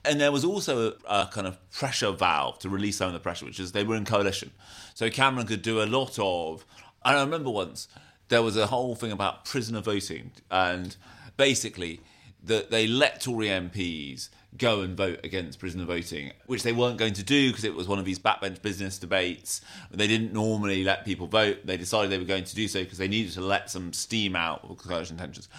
And 0.05 0.19
there 0.19 0.31
was 0.31 0.43
also 0.43 0.93
a, 1.07 1.21
a, 1.21 1.27
kind 1.27 1.47
of 1.47 1.57
pressure 1.71 2.11
valve 2.11 2.59
to 2.59 2.69
release 2.69 2.97
some 2.97 3.07
of 3.07 3.13
the 3.13 3.19
pressure, 3.19 3.45
which 3.45 3.59
is 3.59 3.71
they 3.71 3.83
were 3.83 3.95
in 3.95 4.05
coalition. 4.05 4.51
So 4.93 5.09
Cameron 5.09 5.47
could 5.47 5.61
do 5.61 5.81
a 5.81 5.85
lot 5.85 6.19
of. 6.19 6.65
And 7.05 7.17
I 7.17 7.21
remember 7.21 7.49
once 7.49 7.87
there 8.27 8.41
was 8.41 8.57
a 8.57 8.67
whole 8.67 8.95
thing 8.95 9.11
about 9.11 9.45
prisoner 9.45 9.81
voting, 9.81 10.31
and 10.51 10.95
basically 11.37 12.01
that 12.43 12.71
they 12.71 12.87
let 12.87 13.21
Tory 13.21 13.47
MPs 13.47 14.29
go 14.57 14.81
and 14.81 14.95
vote 14.95 15.19
against 15.23 15.59
prisoner 15.59 15.85
voting, 15.85 16.31
which 16.45 16.63
they 16.63 16.71
weren't 16.71 16.97
going 16.97 17.13
to 17.13 17.23
do 17.23 17.49
because 17.49 17.63
it 17.63 17.73
was 17.73 17.87
one 17.87 17.99
of 17.99 18.05
these 18.05 18.19
backbench 18.19 18.61
business 18.61 18.99
debates. 18.99 19.61
They 19.91 20.07
didn't 20.07 20.33
normally 20.33 20.83
let 20.83 21.05
people 21.05 21.27
vote. 21.27 21.65
They 21.65 21.77
decided 21.77 22.11
they 22.11 22.17
were 22.17 22.23
going 22.23 22.43
to 22.43 22.55
do 22.55 22.67
so 22.67 22.83
because 22.83 22.97
they 22.97 23.07
needed 23.07 23.33
to 23.33 23.41
let 23.41 23.69
some 23.69 23.93
steam 23.93 24.35
out 24.35 24.63
of 24.63 24.77
coalition 24.77 25.17
tensions. 25.17 25.49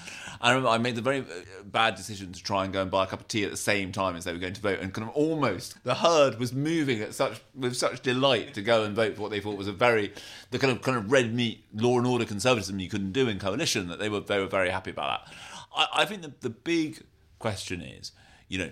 I 0.40 0.50
remember 0.50 0.68
I 0.68 0.78
made 0.78 0.94
the 0.94 1.02
very 1.02 1.20
uh, 1.20 1.62
bad 1.64 1.94
decision 1.96 2.32
to 2.32 2.42
try 2.42 2.64
and 2.64 2.72
go 2.72 2.82
and 2.82 2.90
buy 2.90 3.04
a 3.04 3.06
cup 3.06 3.20
of 3.20 3.28
tea 3.28 3.44
at 3.44 3.50
the 3.50 3.56
same 3.56 3.92
time 3.92 4.16
as 4.16 4.24
they 4.24 4.32
were 4.32 4.38
going 4.38 4.52
to 4.52 4.60
vote, 4.60 4.78
and 4.80 4.92
kind 4.92 5.08
of 5.08 5.14
almost 5.14 5.82
the 5.84 5.94
herd 5.94 6.38
was 6.38 6.52
moving 6.52 7.00
at 7.00 7.14
such 7.14 7.40
with 7.54 7.76
such 7.76 8.00
delight 8.02 8.54
to 8.54 8.62
go 8.62 8.84
and 8.84 8.94
vote 8.94 9.16
for 9.16 9.22
what 9.22 9.30
they 9.30 9.40
thought 9.40 9.56
was 9.56 9.68
a 9.68 9.72
very 9.72 10.12
the 10.50 10.58
kind 10.58 10.72
of 10.72 10.82
kind 10.82 10.96
of 10.96 11.10
red 11.10 11.34
meat 11.34 11.64
law 11.74 11.98
and 11.98 12.06
order 12.06 12.24
conservatism 12.24 12.78
you 12.78 12.88
couldn't 12.88 13.12
do 13.12 13.28
in 13.28 13.38
coalition 13.38 13.88
that 13.88 13.98
they 13.98 14.08
were 14.08 14.20
they 14.20 14.38
were 14.38 14.46
very 14.46 14.70
happy 14.70 14.90
about 14.90 15.26
that. 15.26 15.34
I, 15.74 15.86
I 15.94 16.04
think 16.04 16.22
the, 16.22 16.32
the 16.40 16.50
big 16.50 17.02
question 17.38 17.80
is, 17.80 18.12
you 18.48 18.58
know, 18.58 18.70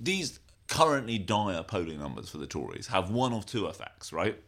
these 0.00 0.40
currently 0.68 1.18
dire 1.18 1.62
polling 1.62 1.98
numbers 1.98 2.28
for 2.28 2.38
the 2.38 2.46
Tories 2.46 2.88
have 2.88 3.10
one 3.10 3.32
of 3.32 3.46
two 3.46 3.66
effects, 3.66 4.12
right? 4.12 4.40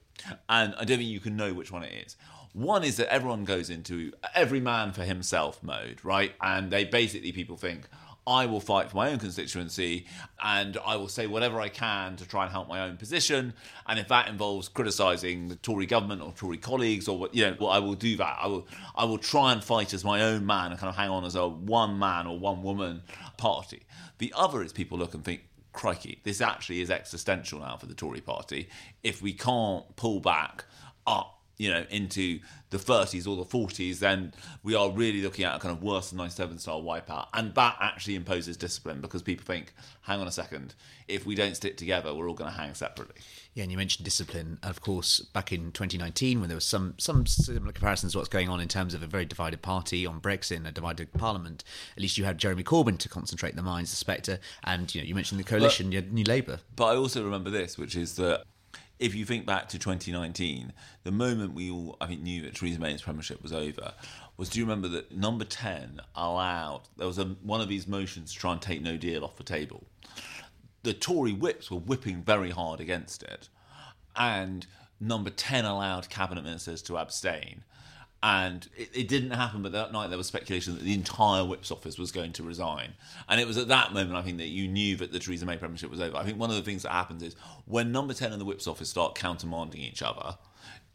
And 0.49 0.75
I 0.75 0.85
don't 0.85 0.99
think 0.99 1.11
you 1.11 1.21
can 1.21 1.37
know 1.37 1.53
which 1.55 1.73
one 1.73 1.83
it 1.83 1.93
is. 2.07 2.17
One 2.53 2.85
is 2.85 2.97
that 2.97 3.13
everyone 3.13 3.45
goes 3.45 3.71
into 3.71 4.13
every 4.35 4.61
man 4.61 4.93
for 4.93 5.05
himself 5.05 5.63
mode, 5.63 6.05
right? 6.05 6.33
And 6.43 6.71
they 6.71 6.85
basically, 6.85 7.33
people 7.33 7.57
think, 7.57 7.89
I 8.31 8.47
will 8.47 8.61
fight 8.61 8.91
for 8.91 8.97
my 8.97 9.11
own 9.11 9.19
constituency 9.19 10.07
and 10.41 10.79
I 10.87 10.95
will 10.95 11.09
say 11.09 11.27
whatever 11.27 11.61
I 11.61 11.69
can 11.69 12.15
to 12.17 12.27
try 12.27 12.45
and 12.45 12.53
help 12.53 12.69
my 12.69 12.83
own 12.83 12.97
position. 12.97 13.55
And 13.89 13.99
if 13.99 14.07
that 14.07 14.29
involves 14.29 14.69
criticising 14.69 15.49
the 15.49 15.57
Tory 15.57 15.87
government 15.87 16.23
or 16.23 16.33
Tory 16.33 16.57
colleagues 16.57 17.09
or 17.09 17.19
what, 17.19 17.35
you 17.35 17.45
know, 17.45 17.57
well, 17.59 17.71
I 17.71 17.81
will 17.81 17.97
do 17.97 18.17
that. 18.19 18.39
I 18.41 18.47
will, 18.47 18.69
I 18.95 19.05
will 19.05 19.19
try 19.19 19.53
and 19.53 19.65
fight 19.65 19.93
as 19.93 20.05
my 20.05 20.23
own 20.23 20.47
man 20.47 20.71
and 20.71 20.79
kind 20.79 20.89
of 20.89 20.95
hang 20.95 21.11
on 21.11 21.25
as 21.25 21.35
a 21.35 21.49
one 21.49 21.99
man 21.99 22.29
or 22.29 22.39
one 22.39 22.63
woman 22.63 23.03
party. 23.37 23.83
The 24.19 24.33
other 24.37 24.63
is 24.63 24.73
people 24.73 24.97
look 24.97 25.13
and 25.13 25.25
think, 25.25 25.47
crikey, 25.73 26.21
this 26.23 26.41
actually 26.41 26.83
is 26.83 26.91
existential 26.91 27.59
now 27.59 27.79
for 27.79 27.87
the 27.87 27.95
Tory 27.95 28.21
party. 28.21 28.69
If 29.03 29.21
we 29.21 29.33
can't 29.33 29.97
pull 29.97 30.21
back 30.21 30.67
up 31.05 31.40
you 31.61 31.71
know, 31.71 31.85
into 31.91 32.41
the 32.71 32.79
30s 32.79 33.29
or 33.29 33.37
the 33.37 33.45
40s, 33.45 33.99
then 33.99 34.33
we 34.63 34.75
are 34.75 34.91
really 34.91 35.21
looking 35.21 35.45
at 35.45 35.55
a 35.55 35.59
kind 35.59 35.77
of 35.77 35.83
worse 35.83 36.09
than 36.09 36.17
97 36.17 36.59
style 36.59 36.83
wipeout. 36.83 37.27
And 37.35 37.55
that 37.55 37.77
actually 37.81 38.15
imposes 38.15 38.57
discipline 38.57 39.03
because 39.03 39.21
people 39.21 39.45
think, 39.45 39.75
hang 40.01 40.23
on 40.23 40.27
a 40.27 40.33
second, 40.33 40.75
if 41.07 41.27
we 41.27 41.35
don't 41.35 41.55
stick 41.55 41.77
together, 41.77 42.15
we're 42.15 42.27
all 42.31 42.35
going 42.35 42.51
to 42.51 42.57
hang 42.57 42.73
separately. 42.73 43.17
Yeah, 43.53 43.65
and 43.65 43.71
you 43.71 43.77
mentioned 43.77 44.07
discipline. 44.07 44.59
And 44.63 44.71
Of 44.71 44.81
course, 44.81 45.21
back 45.21 45.53
in 45.53 45.71
2019, 45.73 46.41
when 46.41 46.49
there 46.49 46.57
was 46.57 46.65
some 46.65 46.95
some 46.97 47.27
similar 47.27 47.73
comparisons 47.73 48.13
to 48.13 48.19
what's 48.19 48.31
going 48.31 48.49
on 48.49 48.59
in 48.61 48.69
terms 48.69 48.95
of 48.95 49.03
a 49.03 49.07
very 49.07 49.27
divided 49.27 49.61
party 49.61 50.07
on 50.07 50.19
Brexit 50.19 50.57
and 50.57 50.67
a 50.67 50.73
divided 50.73 51.13
parliament, 51.13 51.63
at 51.95 52.01
least 52.01 52.17
you 52.17 52.25
had 52.25 52.39
Jeremy 52.39 52.63
Corbyn 52.63 52.97
to 52.97 53.09
concentrate 53.11 53.55
the 53.55 53.63
minds, 53.63 53.91
the 53.91 53.97
spectre, 53.97 54.39
and 54.65 54.95
you 54.95 55.03
know 55.03 55.07
you 55.07 55.15
mentioned 55.15 55.39
the 55.39 55.45
coalition, 55.45 55.89
but, 55.89 55.93
you 55.93 56.01
had 56.01 56.11
New 56.11 56.25
Labour. 56.25 56.61
But 56.75 56.87
I 56.87 56.97
also 56.97 57.23
remember 57.23 57.51
this, 57.51 57.77
which 57.77 57.97
is 57.97 58.17
that 58.17 58.45
if 59.01 59.15
you 59.15 59.25
think 59.25 59.47
back 59.47 59.69
to 59.71 59.79
2019, 59.79 60.75
the 61.05 61.11
moment 61.11 61.55
we 61.55 61.71
all, 61.71 61.97
I 62.03 62.07
think, 62.07 62.21
knew 62.21 62.43
that 62.43 62.55
Theresa 62.55 62.79
May's 62.79 63.01
premiership 63.01 63.43
was 63.43 63.53
over, 63.53 63.95
was 64.37 64.51
do 64.51 64.59
you 64.59 64.65
remember 64.67 64.89
that 64.89 65.17
number 65.17 65.47
10 65.47 66.03
allowed, 66.15 66.83
there 66.99 67.07
was 67.07 67.19
a, 67.19 67.25
one 67.43 67.63
of 67.63 67.69
these 67.69 67.89
motions 67.89 68.33
to 68.33 68.39
try 68.39 68.53
and 68.53 68.61
take 68.61 68.83
no 68.83 68.99
deal 68.99 69.25
off 69.25 69.37
the 69.37 69.43
table. 69.43 69.87
The 70.83 70.93
Tory 70.93 71.33
whips 71.33 71.71
were 71.71 71.79
whipping 71.79 72.23
very 72.23 72.51
hard 72.51 72.79
against 72.79 73.23
it. 73.23 73.49
And 74.15 74.67
number 75.01 75.31
10 75.31 75.65
allowed 75.65 76.11
cabinet 76.11 76.45
ministers 76.45 76.83
to 76.83 76.99
abstain 76.99 77.65
and 78.23 78.69
it, 78.77 78.91
it, 78.95 79.09
didn't 79.09 79.31
happen. 79.31 79.63
But 79.63 79.73
that 79.73 79.93
night 79.93 80.09
there 80.09 80.19
was 80.19 80.27
speculation 80.27 80.75
that 80.75 80.83
the 80.83 80.93
entire 80.93 81.45
Whip's 81.45 81.71
office 81.71 81.99
was 81.99 82.13
going 82.13 82.33
to 82.35 82.43
resign, 82.43 82.95
and 83.29 83.41
it 83.41 83.47
was 83.47 83.57
at 83.57 83.69
that 83.69 83.93
moment 83.93 84.17
I 84.17 84.23
think 84.23 84.39
that 84.39 84.49
you 84.49 84.69
knew 84.69 84.97
that 84.97 85.13
the 85.13 85.19
Theresa 85.19 85.47
May 85.47 85.57
premiership 85.57 85.91
was 85.91 86.01
over. 86.01 86.17
I 86.17 86.25
think 86.25 86.39
one 86.39 86.51
of 86.51 86.57
the 86.57 86.63
things 86.63 86.83
that 86.83 86.93
happens 86.93 87.23
is 87.23 87.35
when 87.67 87.93
Number 87.93 88.15
Ten 88.15 88.33
and 88.33 88.41
the 88.41 88.45
Whip's 88.45 88.67
office 88.67 88.91
start 88.91 89.15
countermanding 89.15 89.77
each 89.79 90.03
other. 90.03 90.37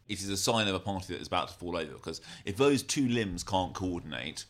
It 0.08 0.20
is 0.20 0.28
a 0.28 0.36
sign 0.36 0.68
of 0.68 0.74
a 0.76 0.78
party 0.78 1.14
that 1.14 1.20
is 1.20 1.26
about 1.26 1.48
to 1.48 1.54
fall 1.54 1.76
over 1.76 1.94
because 1.94 2.20
if 2.44 2.56
those 2.56 2.84
two 2.84 3.08
limbs 3.08 3.42
can't 3.42 3.74
coordinate, 3.74 4.44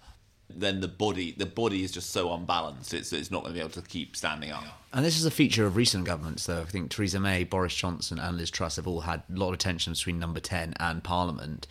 then 0.49 0.81
the 0.81 0.89
body 0.89 1.33
the 1.33 1.47
body 1.47 1.83
is 1.83 1.91
just 1.91 2.11
so 2.11 2.33
unbalanced 2.33 2.95
it's 2.95 3.13
it's 3.13 3.31
not 3.31 3.43
going 3.43 3.53
to 3.53 3.59
be 3.59 3.61
able 3.61 3.71
to 3.71 3.83
keep 3.83 4.17
standing 4.17 4.51
up. 4.51 4.65
And 4.93 5.05
this 5.05 5.19
is 5.19 5.27
a 5.27 5.31
feature 5.31 5.67
of 5.67 5.77
recent 5.77 6.05
governments, 6.05 6.47
though. 6.47 6.63
I 6.63 6.65
think 6.65 6.91
Theresa 6.91 7.21
May, 7.21 7.45
Boris 7.45 7.75
Johnson, 7.75 8.19
and 8.19 8.37
Liz 8.39 8.51
Truss 8.51 8.77
have 8.77 8.87
all 8.87 9.03
had 9.03 9.23
a 9.31 9.39
lot 9.39 9.53
of 9.53 9.59
tension 9.59 9.93
between 9.93 10.19
Number 10.19 10.41
Ten 10.41 10.73
and 10.81 11.05
Parliament. 11.05 11.67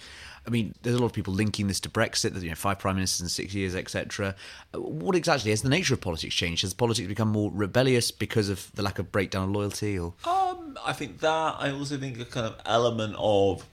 I 0.47 0.49
mean, 0.49 0.75
there's 0.81 0.95
a 0.95 0.99
lot 0.99 1.07
of 1.07 1.13
people 1.13 1.33
linking 1.33 1.67
this 1.67 1.79
to 1.81 1.89
Brexit, 1.89 2.39
you 2.41 2.49
know, 2.49 2.55
five 2.55 2.79
prime 2.79 2.95
ministers 2.95 3.21
in 3.21 3.29
six 3.29 3.53
years, 3.53 3.75
etc. 3.75 4.35
What 4.73 5.15
exactly 5.15 5.51
has 5.51 5.61
the 5.61 5.69
nature 5.69 5.93
of 5.93 6.01
politics 6.01 6.35
changed? 6.35 6.61
Has 6.61 6.73
politics 6.73 7.07
become 7.07 7.29
more 7.29 7.51
rebellious 7.53 8.11
because 8.11 8.49
of 8.49 8.71
the 8.75 8.83
lack 8.83 8.99
of 8.99 9.11
breakdown 9.11 9.49
of 9.49 9.55
loyalty? 9.55 9.97
Or 9.97 10.13
um, 10.25 10.77
I 10.85 10.93
think 10.93 11.19
that. 11.19 11.55
I 11.59 11.71
also 11.71 11.97
think 11.97 12.19
a 12.19 12.25
kind 12.25 12.45
of 12.45 12.55
element 12.65 13.15
of 13.17 13.65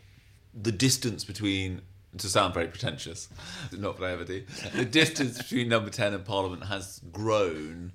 the 0.55 0.73
distance 0.73 1.25
between. 1.25 1.83
To 2.19 2.29
sound 2.29 2.53
very 2.53 2.69
pretentious, 2.69 3.31
not 3.73 3.99
that 3.99 4.05
I 4.05 4.13
ever 4.13 4.25
do. 4.25 4.45
The 4.75 4.85
distance 4.85 5.39
between 5.39 5.71
Number 5.71 5.89
Ten 5.89 6.13
and 6.13 6.23
Parliament 6.23 6.65
has 6.65 7.01
grown 7.11 7.93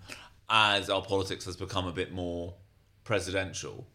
as 0.49 0.89
our 0.89 1.03
politics 1.03 1.45
has 1.45 1.55
become 1.55 1.85
a 1.85 1.91
bit 1.91 2.11
more 2.11 2.55
presidential. 3.03 3.85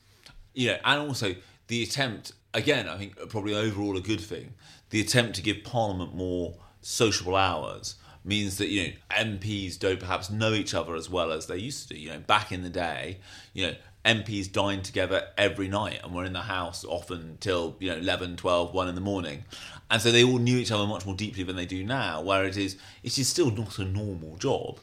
You 0.54 0.68
know, 0.68 0.78
and 0.84 1.00
also 1.00 1.34
the 1.66 1.82
attempt 1.82 2.34
again, 2.54 2.88
I 2.88 2.96
think 2.98 3.16
probably 3.28 3.54
overall 3.54 3.96
a 3.96 4.00
good 4.00 4.20
thing. 4.20 4.54
The 4.90 5.00
attempt 5.00 5.36
to 5.36 5.42
give 5.42 5.64
Parliament 5.64 6.14
more 6.14 6.54
sociable 6.80 7.36
hours 7.36 7.96
means 8.24 8.58
that 8.58 8.68
you 8.68 8.86
know 8.86 8.92
MPs 9.10 9.78
don't 9.78 9.98
perhaps 9.98 10.30
know 10.30 10.52
each 10.52 10.74
other 10.74 10.94
as 10.94 11.10
well 11.10 11.32
as 11.32 11.46
they 11.46 11.56
used 11.56 11.88
to. 11.88 11.98
You 11.98 12.10
know, 12.10 12.18
back 12.20 12.52
in 12.52 12.62
the 12.62 12.70
day, 12.70 13.18
you 13.52 13.66
know, 13.66 13.74
MPs 14.04 14.50
dined 14.50 14.84
together 14.84 15.28
every 15.38 15.68
night 15.68 16.00
and 16.02 16.14
were 16.14 16.24
in 16.24 16.32
the 16.32 16.42
house 16.42 16.84
often 16.84 17.38
till 17.40 17.76
you 17.78 17.90
know 17.90 17.96
11, 17.96 18.36
12, 18.36 18.74
1 18.74 18.88
in 18.88 18.94
the 18.94 19.00
morning. 19.00 19.44
And 19.90 20.00
so 20.00 20.10
they 20.10 20.24
all 20.24 20.38
knew 20.38 20.56
each 20.56 20.72
other 20.72 20.86
much 20.86 21.04
more 21.04 21.14
deeply 21.14 21.42
than 21.42 21.56
they 21.56 21.66
do 21.66 21.84
now, 21.84 22.22
where 22.22 22.44
it 22.44 22.56
is 22.56 22.76
it 23.02 23.18
is 23.18 23.28
still 23.28 23.50
not 23.50 23.78
a 23.78 23.84
normal 23.84 24.36
job. 24.36 24.78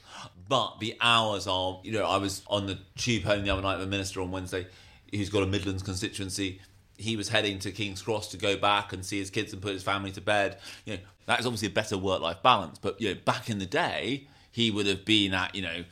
But 0.48 0.80
the 0.80 0.98
hours 1.00 1.46
are, 1.46 1.80
you 1.84 1.92
know, 1.92 2.06
I 2.06 2.18
was 2.18 2.42
on 2.48 2.66
the 2.66 2.80
tube 2.98 3.24
home 3.24 3.44
the 3.44 3.52
other 3.52 3.62
night 3.62 3.78
with 3.78 3.88
a 3.88 3.90
minister 3.90 4.20
on 4.22 4.32
Wednesday 4.32 4.66
who's 5.12 5.30
got 5.30 5.44
a 5.44 5.46
Midlands 5.46 5.84
constituency 5.84 6.60
he 7.00 7.16
was 7.16 7.30
heading 7.30 7.60
to 7.60 7.72
King's 7.72 8.02
Cross 8.02 8.30
to 8.30 8.38
go 8.38 8.58
back 8.58 8.94
and 8.94 9.06
see 9.06 9.20
his 9.20 9.30
kids 9.30 9.54
and 9.54 9.62
put 9.62 9.74
his 9.74 9.84
family 9.84 10.12
to 10.12 10.22
bed. 10.22 10.58
You 10.86 10.96
know, 10.96 11.00
that 11.26 11.40
is 11.40 11.46
obviously 11.46 11.70
a 11.70 11.72
better 11.72 11.98
work 11.98 12.22
life 12.22 12.44
balance. 12.44 12.78
But 12.78 13.00
you 13.00 13.14
know, 13.14 13.20
back 13.26 13.50
in 13.50 13.60
the 13.60 13.66
day, 13.66 14.28
he 14.52 14.70
would 14.72 14.88
have 14.88 15.06
been 15.06 15.34
at 15.34 15.56
you 15.56 15.62
know 15.62 15.84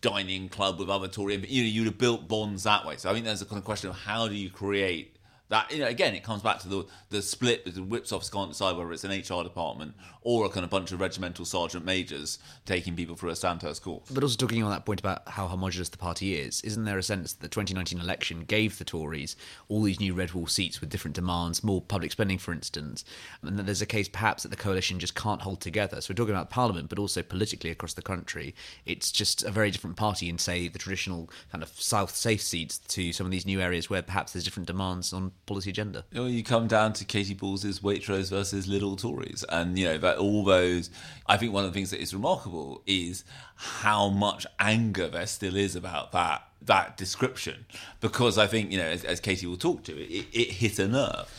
dining 0.00 0.48
club 0.48 0.78
with 0.78 0.88
other 0.88 1.08
Tory. 1.08 1.34
You 1.48 1.62
know, 1.62 1.68
you'd 1.68 1.86
have 1.86 1.98
built 1.98 2.28
bonds 2.28 2.62
that 2.62 2.86
way. 2.86 2.96
So 2.96 3.10
I 3.10 3.12
think 3.12 3.24
there's 3.24 3.42
a 3.42 3.46
kind 3.46 3.58
of 3.58 3.64
question 3.64 3.90
of 3.90 3.96
how 3.96 4.28
do 4.28 4.34
you 4.34 4.50
create 4.50 5.15
that 5.48 5.70
you 5.70 5.78
know, 5.78 5.86
again, 5.86 6.14
it 6.14 6.22
comes 6.22 6.42
back 6.42 6.58
to 6.60 6.68
the 6.68 6.86
the 7.10 7.22
split 7.22 7.72
the 7.72 7.82
whips 7.82 8.10
can't 8.10 8.50
decide 8.50 8.76
whether 8.76 8.92
it's 8.92 9.04
an 9.04 9.10
HR 9.10 9.42
department 9.42 9.94
or 10.22 10.44
a 10.44 10.48
kind 10.48 10.64
of 10.64 10.70
bunch 10.70 10.90
of 10.90 11.00
regimental 11.00 11.44
sergeant 11.44 11.84
majors 11.84 12.40
taking 12.64 12.96
people 12.96 13.14
through 13.14 13.30
a 13.30 13.36
Sandhurst 13.36 13.80
course. 13.82 14.08
But 14.10 14.24
also 14.24 14.36
talking 14.36 14.62
on 14.64 14.70
that 14.70 14.84
point 14.84 14.98
about 14.98 15.28
how 15.28 15.46
homogenous 15.46 15.88
the 15.88 15.98
party 15.98 16.34
is, 16.34 16.60
isn't 16.62 16.84
there 16.84 16.98
a 16.98 17.02
sense 17.02 17.34
that 17.34 17.42
the 17.42 17.48
2019 17.48 18.00
election 18.00 18.40
gave 18.40 18.78
the 18.78 18.84
Tories 18.84 19.36
all 19.68 19.82
these 19.82 20.00
new 20.00 20.14
red 20.14 20.32
wall 20.32 20.48
seats 20.48 20.80
with 20.80 20.90
different 20.90 21.14
demands, 21.14 21.62
more 21.62 21.80
public 21.80 22.10
spending, 22.10 22.38
for 22.38 22.52
instance, 22.52 23.04
and 23.42 23.56
that 23.56 23.66
there's 23.66 23.82
a 23.82 23.86
case 23.86 24.08
perhaps 24.08 24.42
that 24.42 24.48
the 24.48 24.56
coalition 24.56 24.98
just 24.98 25.14
can't 25.14 25.42
hold 25.42 25.60
together. 25.60 26.00
So 26.00 26.10
we're 26.10 26.16
talking 26.16 26.34
about 26.34 26.50
Parliament, 26.50 26.88
but 26.88 26.98
also 26.98 27.22
politically 27.22 27.70
across 27.70 27.94
the 27.94 28.02
country, 28.02 28.52
it's 28.84 29.12
just 29.12 29.44
a 29.44 29.50
very 29.52 29.70
different 29.70 29.96
party 29.96 30.28
in 30.28 30.38
say 30.38 30.66
the 30.66 30.78
traditional 30.78 31.30
kind 31.52 31.62
of 31.62 31.68
South 31.68 32.16
safe 32.16 32.42
seats 32.42 32.78
to 32.78 33.12
some 33.12 33.26
of 33.26 33.30
these 33.30 33.46
new 33.46 33.60
areas 33.60 33.88
where 33.88 34.02
perhaps 34.02 34.32
there's 34.32 34.44
different 34.44 34.66
demands 34.66 35.12
on 35.12 35.30
policy 35.46 35.70
agenda. 35.70 36.04
You, 36.10 36.20
know, 36.20 36.26
you 36.26 36.42
come 36.42 36.66
down 36.66 36.92
to 36.94 37.04
Katy 37.04 37.34
Balls's 37.34 37.80
Waitrose 37.80 38.30
versus 38.30 38.66
Lidl 38.66 39.00
Tories, 39.00 39.44
and 39.48 39.78
you 39.78 39.86
know 39.86 39.98
that 39.98 40.18
all 40.18 40.44
those. 40.44 40.90
I 41.26 41.36
think 41.36 41.52
one 41.52 41.64
of 41.64 41.72
the 41.72 41.78
things 41.78 41.90
that 41.90 42.00
is 42.00 42.12
remarkable 42.12 42.82
is 42.86 43.24
how 43.56 44.08
much 44.08 44.46
anger 44.58 45.08
there 45.08 45.26
still 45.26 45.56
is 45.56 45.74
about 45.76 46.12
that 46.12 46.42
that 46.62 46.96
description, 46.96 47.66
because 48.00 48.38
I 48.38 48.46
think 48.46 48.72
you 48.72 48.78
know, 48.78 48.84
as, 48.84 49.04
as 49.04 49.20
Katy 49.20 49.46
will 49.46 49.56
talk 49.56 49.84
to, 49.84 49.92
it, 49.92 50.26
it 50.32 50.50
hit 50.52 50.78
a 50.78 50.88
nerve. 50.88 51.32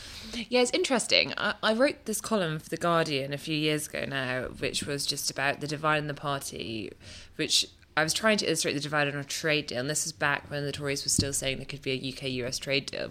Yeah, 0.48 0.60
it's 0.60 0.70
interesting. 0.72 1.32
I, 1.36 1.54
I, 1.62 1.72
wrote 1.72 2.04
this 2.04 2.20
column 2.20 2.58
for 2.58 2.68
The 2.68 2.76
Guardian 2.76 3.32
a 3.32 3.38
few 3.38 3.56
years 3.56 3.88
ago 3.88 4.04
now, 4.06 4.42
which 4.58 4.82
was 4.82 5.06
just 5.06 5.30
about 5.30 5.60
the 5.60 5.66
divide 5.66 5.98
in 5.98 6.06
the 6.06 6.14
party, 6.14 6.92
which 7.36 7.66
I 7.98 8.04
was 8.04 8.14
trying 8.14 8.38
to 8.38 8.46
illustrate 8.46 8.74
the 8.74 8.80
divide 8.80 9.08
on 9.08 9.16
a 9.16 9.24
trade 9.24 9.66
deal, 9.66 9.80
and 9.80 9.90
this 9.90 10.04
was 10.04 10.12
back 10.12 10.48
when 10.50 10.64
the 10.64 10.70
Tories 10.70 11.04
were 11.04 11.10
still 11.10 11.32
saying 11.32 11.56
there 11.56 11.66
could 11.66 11.82
be 11.82 11.90
a 11.92 12.12
UK 12.12 12.30
US 12.44 12.56
trade 12.56 12.86
deal. 12.86 13.10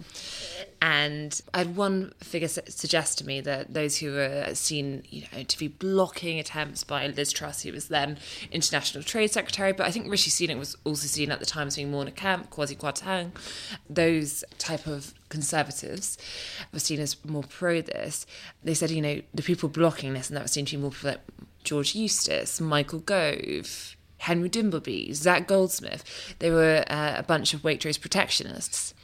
And 0.80 1.40
I 1.52 1.58
had 1.58 1.76
one 1.76 2.14
figure 2.20 2.48
su- 2.48 2.62
suggest 2.68 3.18
to 3.18 3.26
me 3.26 3.42
that 3.42 3.74
those 3.74 3.98
who 3.98 4.12
were 4.12 4.54
seen, 4.54 5.02
you 5.10 5.24
know, 5.32 5.42
to 5.42 5.58
be 5.58 5.68
blocking 5.68 6.38
attempts 6.38 6.84
by 6.84 7.06
Liz 7.06 7.32
Truss, 7.32 7.62
who 7.62 7.72
was 7.72 7.88
then 7.88 8.16
International 8.50 9.04
Trade 9.04 9.30
Secretary, 9.30 9.72
but 9.72 9.86
I 9.86 9.90
think 9.90 10.10
Rishi 10.10 10.30
Sunak 10.30 10.58
was 10.58 10.74
also 10.84 11.06
seen 11.06 11.30
at 11.30 11.40
the 11.40 11.46
time 11.46 11.66
as 11.66 11.76
being 11.76 11.90
Mona 11.90 12.10
Kemp, 12.10 12.48
Kwasi 12.48 12.76
Kwarteng, 12.76 13.32
those 13.90 14.42
type 14.56 14.86
of 14.86 15.12
conservatives 15.28 16.16
were 16.72 16.78
seen 16.78 17.00
as 17.00 17.22
more 17.26 17.42
pro 17.42 17.82
this. 17.82 18.24
They 18.64 18.74
said, 18.74 18.90
you 18.90 19.02
know, 19.02 19.20
the 19.34 19.42
people 19.42 19.68
blocking 19.68 20.14
this, 20.14 20.28
and 20.28 20.36
that 20.38 20.42
was 20.44 20.52
seen 20.52 20.64
to 20.64 20.76
be 20.76 20.82
more 20.82 20.92
people 20.92 21.10
like 21.10 21.20
George 21.64 21.94
Eustice, 21.94 22.60
Michael 22.60 23.00
Gove, 23.00 23.96
Henry 24.18 24.48
Dimbleby, 24.48 25.14
Zac 25.14 25.46
Goldsmith. 25.46 26.34
They 26.38 26.50
were 26.50 26.84
uh, 26.88 27.14
a 27.16 27.22
bunch 27.22 27.54
of 27.54 27.62
Waitrose 27.62 28.00
protectionists. 28.00 28.94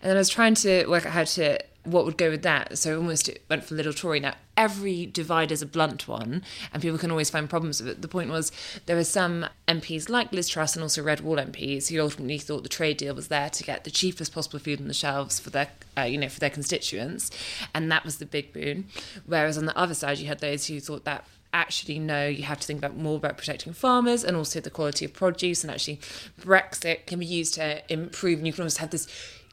And 0.00 0.10
then 0.10 0.16
I 0.16 0.20
was 0.20 0.28
trying 0.28 0.54
to 0.56 0.86
work 0.86 1.06
out 1.06 1.12
how 1.12 1.24
to 1.24 1.58
what 1.84 2.04
would 2.04 2.16
go 2.16 2.30
with 2.30 2.42
that? 2.42 2.78
So 2.78 2.96
almost 2.96 3.28
it 3.28 3.42
went 3.48 3.64
for 3.64 3.74
Lidl 3.74 3.96
Tory. 3.96 4.20
Now, 4.20 4.34
every 4.56 5.06
divide 5.06 5.50
is 5.50 5.62
a 5.62 5.66
blunt 5.66 6.06
one, 6.06 6.44
and 6.72 6.80
people 6.80 6.98
can 6.98 7.10
always 7.10 7.30
find 7.30 7.50
problems 7.50 7.80
with 7.80 7.90
it. 7.90 8.02
The 8.02 8.08
point 8.08 8.30
was 8.30 8.52
there 8.86 8.96
were 8.96 9.04
some 9.04 9.46
MPs 9.66 10.08
like 10.08 10.32
Liz 10.32 10.48
Truss 10.48 10.76
and 10.76 10.82
also 10.82 11.02
Red 11.02 11.20
Wall 11.20 11.36
MPs 11.36 11.88
who 11.88 12.00
ultimately 12.00 12.38
thought 12.38 12.62
the 12.62 12.68
trade 12.68 12.98
deal 12.98 13.14
was 13.14 13.28
there 13.28 13.50
to 13.50 13.64
get 13.64 13.84
the 13.84 13.90
cheapest 13.90 14.32
possible 14.32 14.60
food 14.60 14.80
on 14.80 14.88
the 14.88 14.94
shelves 14.94 15.40
for 15.40 15.50
their, 15.50 15.68
uh, 15.98 16.02
you 16.02 16.18
know, 16.18 16.28
for 16.28 16.40
their 16.40 16.50
constituents, 16.50 17.30
and 17.74 17.90
that 17.90 18.04
was 18.04 18.18
the 18.18 18.26
big 18.26 18.52
boon. 18.52 18.86
Whereas 19.26 19.58
on 19.58 19.66
the 19.66 19.76
other 19.76 19.94
side, 19.94 20.18
you 20.18 20.28
had 20.28 20.38
those 20.38 20.66
who 20.66 20.78
thought 20.78 21.04
that 21.04 21.26
actually 21.52 21.98
no 21.98 22.26
you 22.26 22.44
have 22.44 22.58
to 22.58 22.66
think 22.66 22.78
about 22.78 22.96
more 22.96 23.16
about 23.16 23.36
protecting 23.36 23.72
farmers 23.72 24.24
and 24.24 24.36
also 24.36 24.60
the 24.60 24.70
quality 24.70 25.04
of 25.04 25.12
produce 25.12 25.62
and 25.62 25.70
actually 25.70 26.00
brexit 26.40 27.06
can 27.06 27.18
be 27.18 27.26
used 27.26 27.54
to 27.54 27.82
improve 27.92 28.38
and 28.38 28.46
you 28.46 28.52
can 28.52 28.62
almost 28.62 28.78
have 28.78 28.90
this 28.90 29.06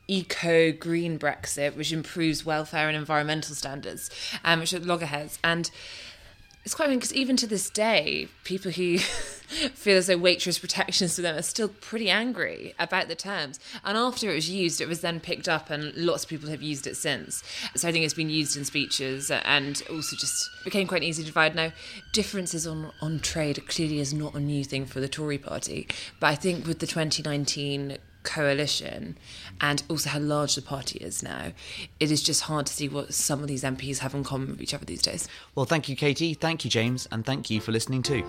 eco 0.10 0.72
green 0.72 1.20
Brexit, 1.20 1.76
which 1.76 1.94
improves 1.94 2.44
welfare 2.44 2.88
and 2.88 2.98
environmental 2.98 3.56
standards, 3.56 4.10
um, 4.44 4.60
which 4.60 4.74
are 4.74 4.80
loggerheads. 4.80 5.38
And 5.44 5.70
it's 6.66 6.76
quite 6.76 6.90
because 6.90 7.14
even 7.14 7.36
to 7.38 7.48
this 7.48 7.70
day, 7.70 8.28
people 8.44 8.72
who 8.72 8.98
feel 9.00 9.98
as 9.98 10.08
though 10.08 10.18
Waitrose 10.18 10.60
protections 10.60 11.16
to 11.16 11.22
them 11.22 11.36
are 11.38 11.42
still 11.42 11.70
pretty 11.70 12.10
angry 12.10 12.74
about 12.78 13.08
the 13.08 13.16
terms. 13.16 13.60
And 13.84 13.98
after 13.98 14.30
it 14.30 14.36
was 14.36 14.50
used, 14.50 14.82
it 14.82 14.88
was 14.88 15.02
then 15.02 15.20
picked 15.20 15.48
up, 15.48 15.70
and 15.70 15.96
lots 15.96 16.24
of 16.24 16.30
people 16.30 16.50
have 16.50 16.62
used 16.62 16.86
it 16.86 16.96
since. 16.98 17.44
So 17.76 17.88
I 17.88 17.92
think 17.92 18.06
it's 18.06 18.14
been 18.14 18.30
used 18.30 18.58
in 18.58 18.66
speeches 18.66 19.32
and 19.32 19.82
also 19.90 20.16
just 20.16 20.50
became 20.64 20.88
quite 20.88 21.04
easy 21.04 21.24
to 21.24 21.28
divide. 21.28 21.56
Now, 21.56 21.72
differences 22.12 22.68
on, 22.68 22.92
on 23.02 23.20
trade 23.20 23.66
clearly 23.68 24.00
is 24.00 24.14
not 24.14 24.36
a 24.36 24.40
new 24.40 24.64
thing 24.64 24.86
for 24.86 25.00
the 25.00 25.10
Tory 25.10 25.38
party, 25.38 25.88
but 26.20 26.28
I 26.28 26.36
think 26.36 26.68
with 26.68 26.80
the 26.80 26.88
2019 26.88 27.98
coalition 28.24 29.18
and 29.62 29.84
also 29.90 30.10
how 30.10 30.20
large 30.20 30.56
the 30.56 30.62
party 30.62 31.00
is 31.00 31.24
now, 31.24 31.52
it 32.00 32.12
is 32.12 32.24
just 32.24 32.42
hard 32.42 32.66
to 32.66 32.74
see 32.74 32.90
what 32.90 33.14
some 33.14 33.42
of 33.42 33.48
these 33.48 33.64
MPs 33.64 34.00
have 34.00 34.14
in 34.14 34.24
common 34.24 34.52
with 34.52 34.62
each 34.62 34.74
other 34.74 34.86
these 34.86 35.02
days. 35.02 35.28
Well, 35.56 35.66
thank 35.66 35.90
you, 35.90 35.96
Katy. 35.96 36.34
Thank 36.34 36.64
you, 36.66 36.72
James. 36.72 37.08
And 37.12 37.26
thank 37.26 37.50
you 37.50 37.62
for 37.62 37.72
listening 37.72 38.04
too. 38.04 38.24